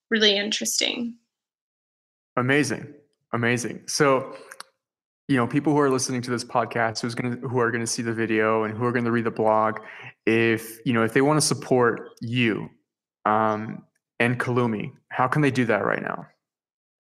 [0.10, 1.16] really interesting.
[2.38, 2.93] Amazing,
[3.34, 3.82] amazing.
[3.88, 4.34] So
[5.30, 7.84] you know people who are listening to this podcast who's going to who are going
[7.84, 9.80] to see the video and who are going to read the blog
[10.25, 12.67] if you know if they want to support you
[13.25, 13.84] um,
[14.19, 16.25] and Kalumi how can they do that right now?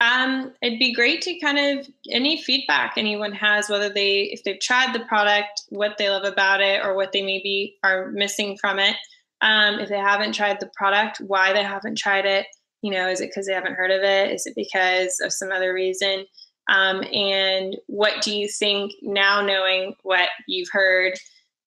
[0.02, 4.60] Um, it'd be great to kind of any feedback anyone has whether they if they've
[4.60, 8.80] tried the product what they love about it or what they maybe are missing from
[8.80, 8.96] it.
[9.42, 12.48] Um, if they haven't tried the product why they haven't tried it.
[12.82, 14.32] You know is it because they haven't heard of it?
[14.32, 16.26] Is it because of some other reason
[16.70, 21.14] um, and what do you think now, knowing what you've heard,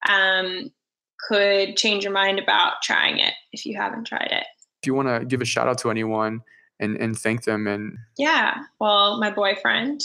[0.08, 0.70] um,
[1.28, 4.46] could change your mind about trying it if you haven't tried it?
[4.80, 6.42] If you want to give a shout out to anyone
[6.78, 10.00] and, and thank them and yeah, well, my boyfriend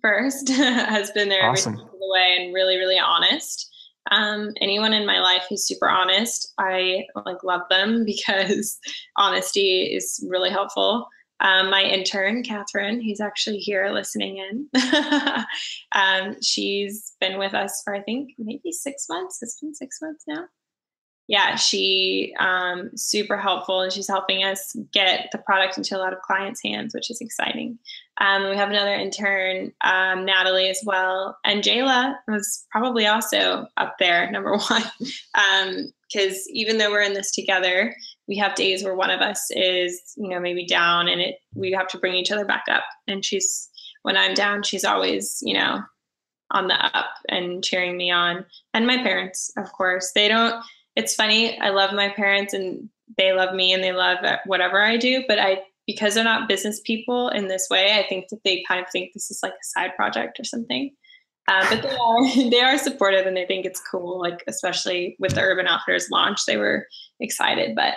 [0.00, 1.74] first has been there awesome.
[1.74, 3.70] every step of the way and really, really honest.
[4.10, 8.78] Um, anyone in my life who's super honest, I like love them because
[9.16, 11.06] honesty is really helpful
[11.40, 14.68] um, my intern, Catherine, who's actually here listening in.
[15.94, 19.38] um, she's been with us for, I think, maybe six months.
[19.42, 20.46] It's been six months now.
[21.28, 26.14] Yeah, she um, super helpful, and she's helping us get the product into a lot
[26.14, 27.78] of clients' hands, which is exciting.
[28.18, 33.96] Um, we have another intern, um, Natalie, as well, and Jayla was probably also up
[33.98, 34.82] there, number one,
[36.10, 37.94] because um, even though we're in this together,
[38.28, 41.72] we have days where one of us is you know maybe down and it we
[41.72, 43.68] have to bring each other back up and she's
[44.02, 45.80] when i'm down she's always you know
[46.50, 48.44] on the up and cheering me on.
[48.74, 50.62] And my parents, of course, they don't.
[50.96, 51.58] It's funny.
[51.60, 55.24] I love my parents and they love me and they love whatever I do.
[55.28, 58.80] But I, because they're not business people in this way, I think that they kind
[58.80, 60.90] of think this is like a side project or something.
[61.46, 64.20] Uh, but they are they are supportive and they think it's cool.
[64.20, 66.86] Like especially with the Urban Outfitters launch, they were
[67.20, 67.74] excited.
[67.74, 67.94] But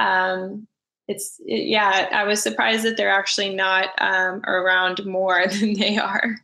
[0.00, 0.66] um,
[1.08, 5.98] it's it, yeah, I was surprised that they're actually not um, around more than they
[5.98, 6.36] are.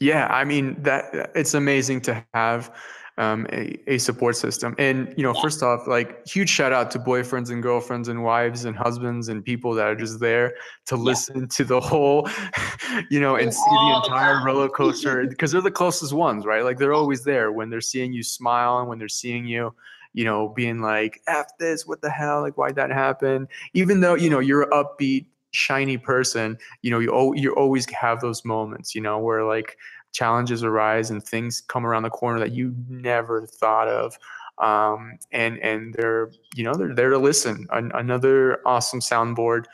[0.00, 2.70] Yeah, I mean that it's amazing to have
[3.16, 4.74] um, a, a support system.
[4.78, 5.42] And you know, yeah.
[5.42, 9.44] first off, like huge shout out to boyfriends and girlfriends and wives and husbands and
[9.44, 10.54] people that are just there
[10.86, 11.46] to listen yeah.
[11.48, 12.28] to the whole,
[13.10, 16.64] you know, and see the entire the roller coaster because they're the closest ones, right?
[16.64, 19.72] Like they're always there when they're seeing you smile and when they're seeing you
[20.14, 22.40] you know, being like, F this, what the hell?
[22.40, 23.48] Like, why'd that happen?
[23.74, 28.20] Even though, you know, you're an upbeat, shiny person, you know, you, you always have
[28.20, 29.76] those moments, you know, where like
[30.12, 34.18] challenges arise and things come around the corner that you never thought of.
[34.58, 37.66] Um, and, and they're, you know, they're there to listen.
[37.70, 39.64] An- another awesome soundboard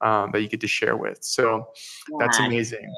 [0.00, 1.22] um, that you get to share with.
[1.22, 1.68] So
[2.08, 2.90] yeah, that's amazing.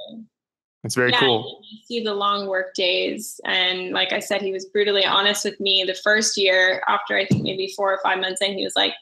[0.85, 1.63] It's very yeah, cool.
[1.71, 3.41] You see the long work days.
[3.45, 7.25] And like I said, he was brutally honest with me the first year after I
[7.25, 8.95] think maybe four or five months in, he was like,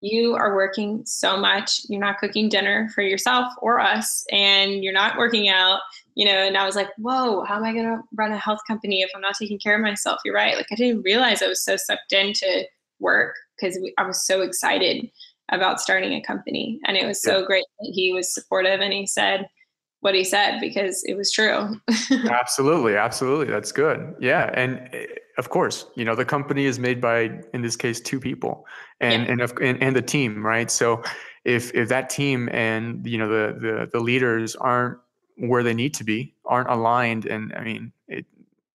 [0.00, 1.80] you are working so much.
[1.88, 5.80] You're not cooking dinner for yourself or us, and you're not working out,
[6.14, 6.46] you know.
[6.46, 9.10] And I was like, whoa, how am I going to run a health company if
[9.14, 10.20] I'm not taking care of myself?
[10.22, 10.56] You're right.
[10.56, 12.64] Like, I didn't realize I was so sucked into
[13.00, 15.10] work because I was so excited
[15.50, 16.80] about starting a company.
[16.84, 17.46] And it was so yeah.
[17.46, 19.48] great that he was supportive and he said,
[20.04, 21.80] what he said because it was true.
[22.30, 23.46] absolutely, absolutely.
[23.46, 24.14] That's good.
[24.20, 25.06] Yeah, and eh,
[25.38, 28.66] of course, you know the company is made by, in this case, two people,
[29.00, 29.32] and yeah.
[29.32, 30.70] and, and and the team, right?
[30.70, 31.02] So
[31.46, 34.98] if if that team and you know the the the leaders aren't
[35.38, 38.26] where they need to be, aren't aligned, and I mean it,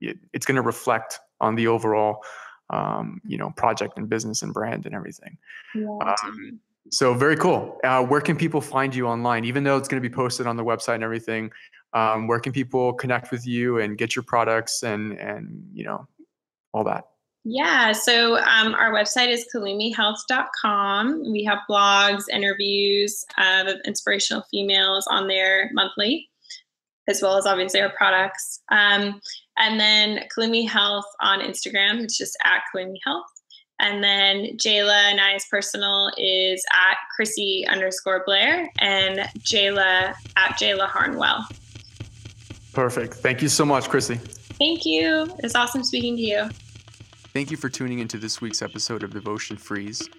[0.02, 2.24] it it's going to reflect on the overall
[2.72, 5.38] um, you know project and business and brand and everything.
[5.76, 6.60] Yeah, um,
[6.92, 7.80] so very cool.
[7.84, 9.46] Uh, where can people find you online?
[9.46, 11.52] Even though it's going to be posted on the website and everything,
[11.94, 16.08] um, where can people connect with you and get your products and and you know
[16.74, 17.06] all that?
[17.46, 21.32] Yeah, so um, our website is kalumihealth.com.
[21.32, 26.30] We have blogs, interviews uh, of inspirational females on there monthly,
[27.08, 28.60] as well as obviously our products.
[28.72, 29.22] Um,
[29.58, 33.26] and then Kalumi Health on Instagram, it's just at Kalumi Health.
[33.80, 40.88] And then Jayla and I's personal is at Chrissy underscore Blair and Jayla at Jayla
[40.88, 41.46] Harnwell.
[42.74, 43.16] Perfect.
[43.16, 44.16] Thank you so much, Chrissy.
[44.16, 45.34] Thank you.
[45.40, 46.50] It's awesome speaking to you.
[47.34, 50.10] Thank you for tuning into this week's episode of Devotion Freeze.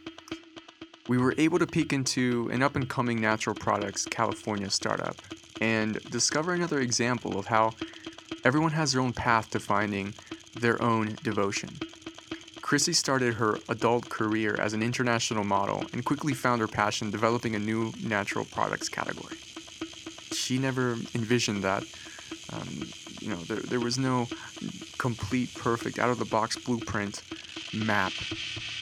[1.08, 5.16] We were able to peek into an up and coming natural products California startup
[5.60, 7.72] and discover another example of how
[8.44, 10.14] everyone has their own path to finding
[10.58, 11.70] their own devotion.
[12.70, 17.56] Chrissy started her adult career as an international model and quickly found her passion developing
[17.56, 19.34] a new natural products category.
[20.30, 21.82] She never envisioned that,
[22.52, 22.68] um,
[23.20, 24.28] you know, there, there was no
[24.98, 27.24] complete, perfect, out of the box blueprint
[27.74, 28.12] map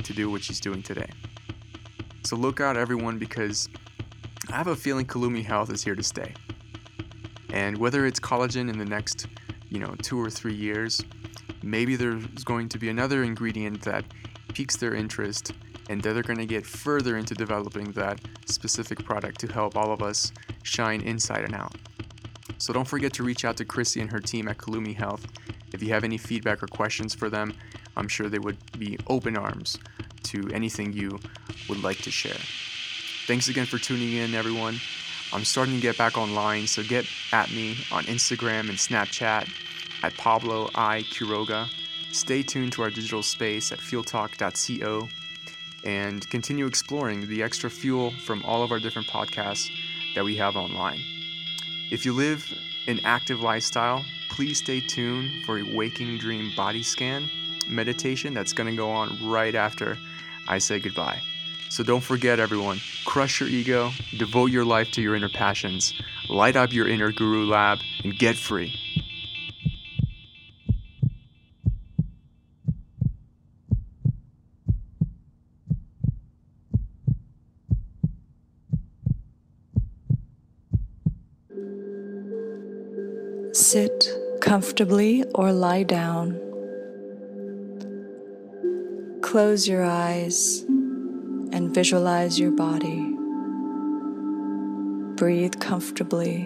[0.05, 1.09] to do what she's doing today.
[2.24, 3.70] So look out, everyone, because
[4.51, 6.34] I have a feeling Kalumi Health is here to stay.
[7.55, 9.28] And whether it's collagen in the next,
[9.70, 11.03] you know, two or three years,
[11.62, 14.04] maybe there's going to be another ingredient that
[14.52, 15.52] piques their interest
[15.88, 20.02] and they're going to get further into developing that specific product to help all of
[20.02, 20.32] us
[20.62, 21.74] shine inside and out.
[22.59, 25.26] So don't forget to reach out to Chrissy and her team at Kalumi Health.
[25.72, 27.54] If you have any feedback or questions for them,
[27.96, 29.78] I'm sure they would be open arms
[30.24, 31.18] to anything you
[31.68, 32.40] would like to share.
[33.26, 34.80] Thanks again for tuning in, everyone.
[35.32, 39.48] I'm starting to get back online, so get at me on Instagram and Snapchat
[40.03, 41.03] at Pablo I.
[41.03, 41.68] Quiroga.
[42.12, 45.09] Stay tuned to our digital space at fueltalk.co
[45.84, 49.68] and continue exploring the extra fuel from all of our different podcasts
[50.14, 51.01] that we have online.
[51.90, 52.53] If you live
[52.86, 57.28] an active lifestyle, please stay tuned for a waking dream body scan
[57.68, 59.99] meditation that's going to go on right after
[60.49, 61.20] I say goodbye.
[61.70, 65.92] So don't forget, everyone, crush your ego, devote your life to your inner passions,
[66.28, 68.74] light up your inner guru lab, and get free.
[83.79, 84.09] Sit
[84.41, 86.33] comfortably or lie down.
[89.22, 90.64] Close your eyes
[91.53, 93.14] and visualize your body.
[95.14, 96.39] Breathe comfortably.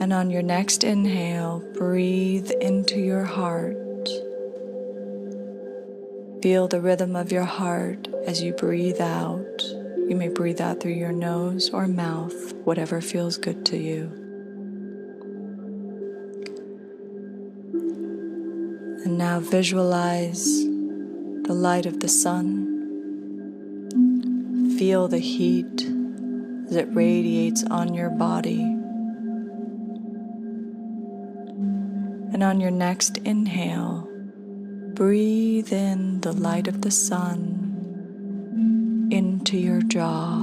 [0.00, 4.08] And on your next inhale, breathe into your heart.
[6.42, 9.77] Feel the rhythm of your heart as you breathe out.
[10.08, 14.04] You may breathe out through your nose or mouth, whatever feels good to you.
[19.04, 22.76] And now visualize the light of the sun.
[24.78, 25.82] Feel the heat
[26.68, 28.62] as it radiates on your body.
[32.32, 34.08] And on your next inhale,
[34.94, 37.57] breathe in the light of the sun
[39.48, 40.40] into your jaw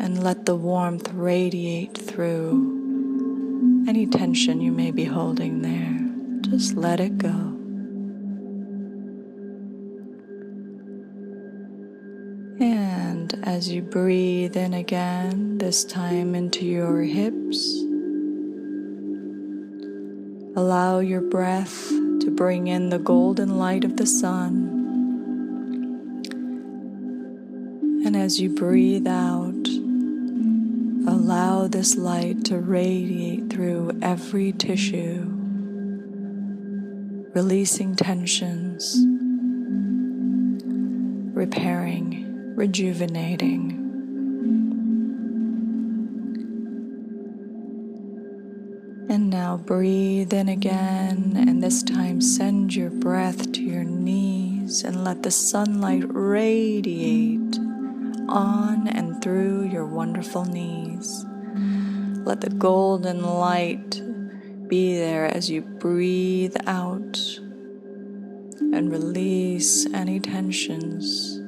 [0.00, 6.50] and let the warmth radiate through any tension you may be holding there.
[6.50, 7.28] Just let it go.
[12.58, 17.84] And as you breathe in again, this time into your hips,
[20.56, 24.75] allow your breath to bring in the golden light of the sun.
[28.26, 29.68] As you breathe out,
[31.06, 35.22] allow this light to radiate through every tissue,
[37.36, 38.96] releasing tensions,
[41.36, 43.70] repairing, rejuvenating.
[49.08, 55.04] And now breathe in again, and this time send your breath to your knees and
[55.04, 57.60] let the sunlight radiate
[58.28, 61.24] on and through your wonderful knees.
[62.24, 64.02] Let the golden light
[64.68, 67.16] be there as you breathe out
[68.72, 71.38] and release any tensions,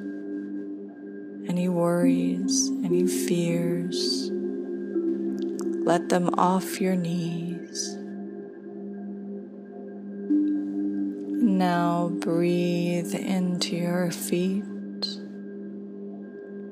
[1.48, 4.30] any worries, any fears.
[5.84, 7.96] Let them off your knees.
[11.40, 14.64] Now breathe into your feet.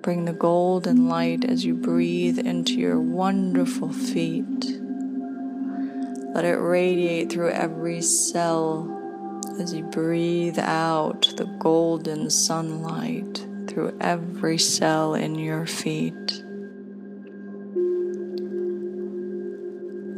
[0.06, 4.64] Bring the golden light as you breathe into your wonderful feet.
[6.32, 14.58] Let it radiate through every cell as you breathe out the golden sunlight through every
[14.58, 16.30] cell in your feet.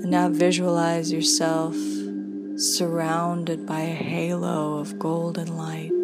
[0.03, 1.74] And now visualize yourself
[2.57, 5.98] surrounded by a halo of golden light.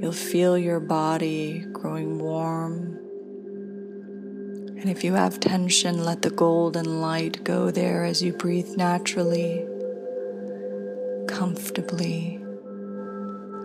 [0.00, 2.96] You'll feel your body growing warm.
[4.80, 9.62] And if you have tension, let the golden light go there as you breathe naturally,
[11.28, 12.40] comfortably,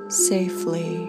[0.09, 1.07] safely.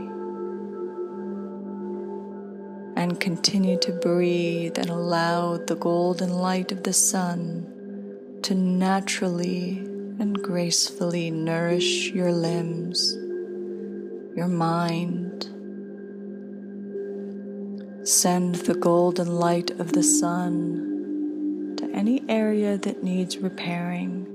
[2.95, 7.67] And continue to breathe and allow the golden light of the sun
[8.43, 9.79] to naturally
[10.21, 13.19] and gracefully nourish your limbs,
[14.37, 15.45] your mind.
[18.07, 24.27] Send the golden light of the sun to any area that needs repairing.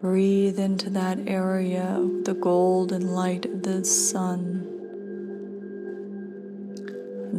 [0.00, 4.70] Breathe into that area the golden light of the sun.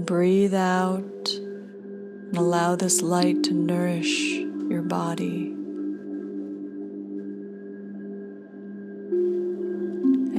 [0.05, 4.33] Breathe out and allow this light to nourish
[4.69, 5.54] your body.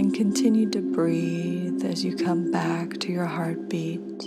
[0.06, 4.18] And continue to breathe as you come back to your heartbeat.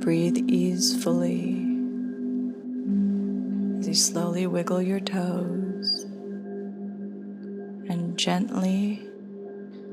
[0.00, 1.68] Breathe easefully
[3.78, 6.04] as you slowly wiggle your toes
[7.88, 9.08] and gently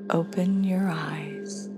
[0.10, 1.70] open your eyes.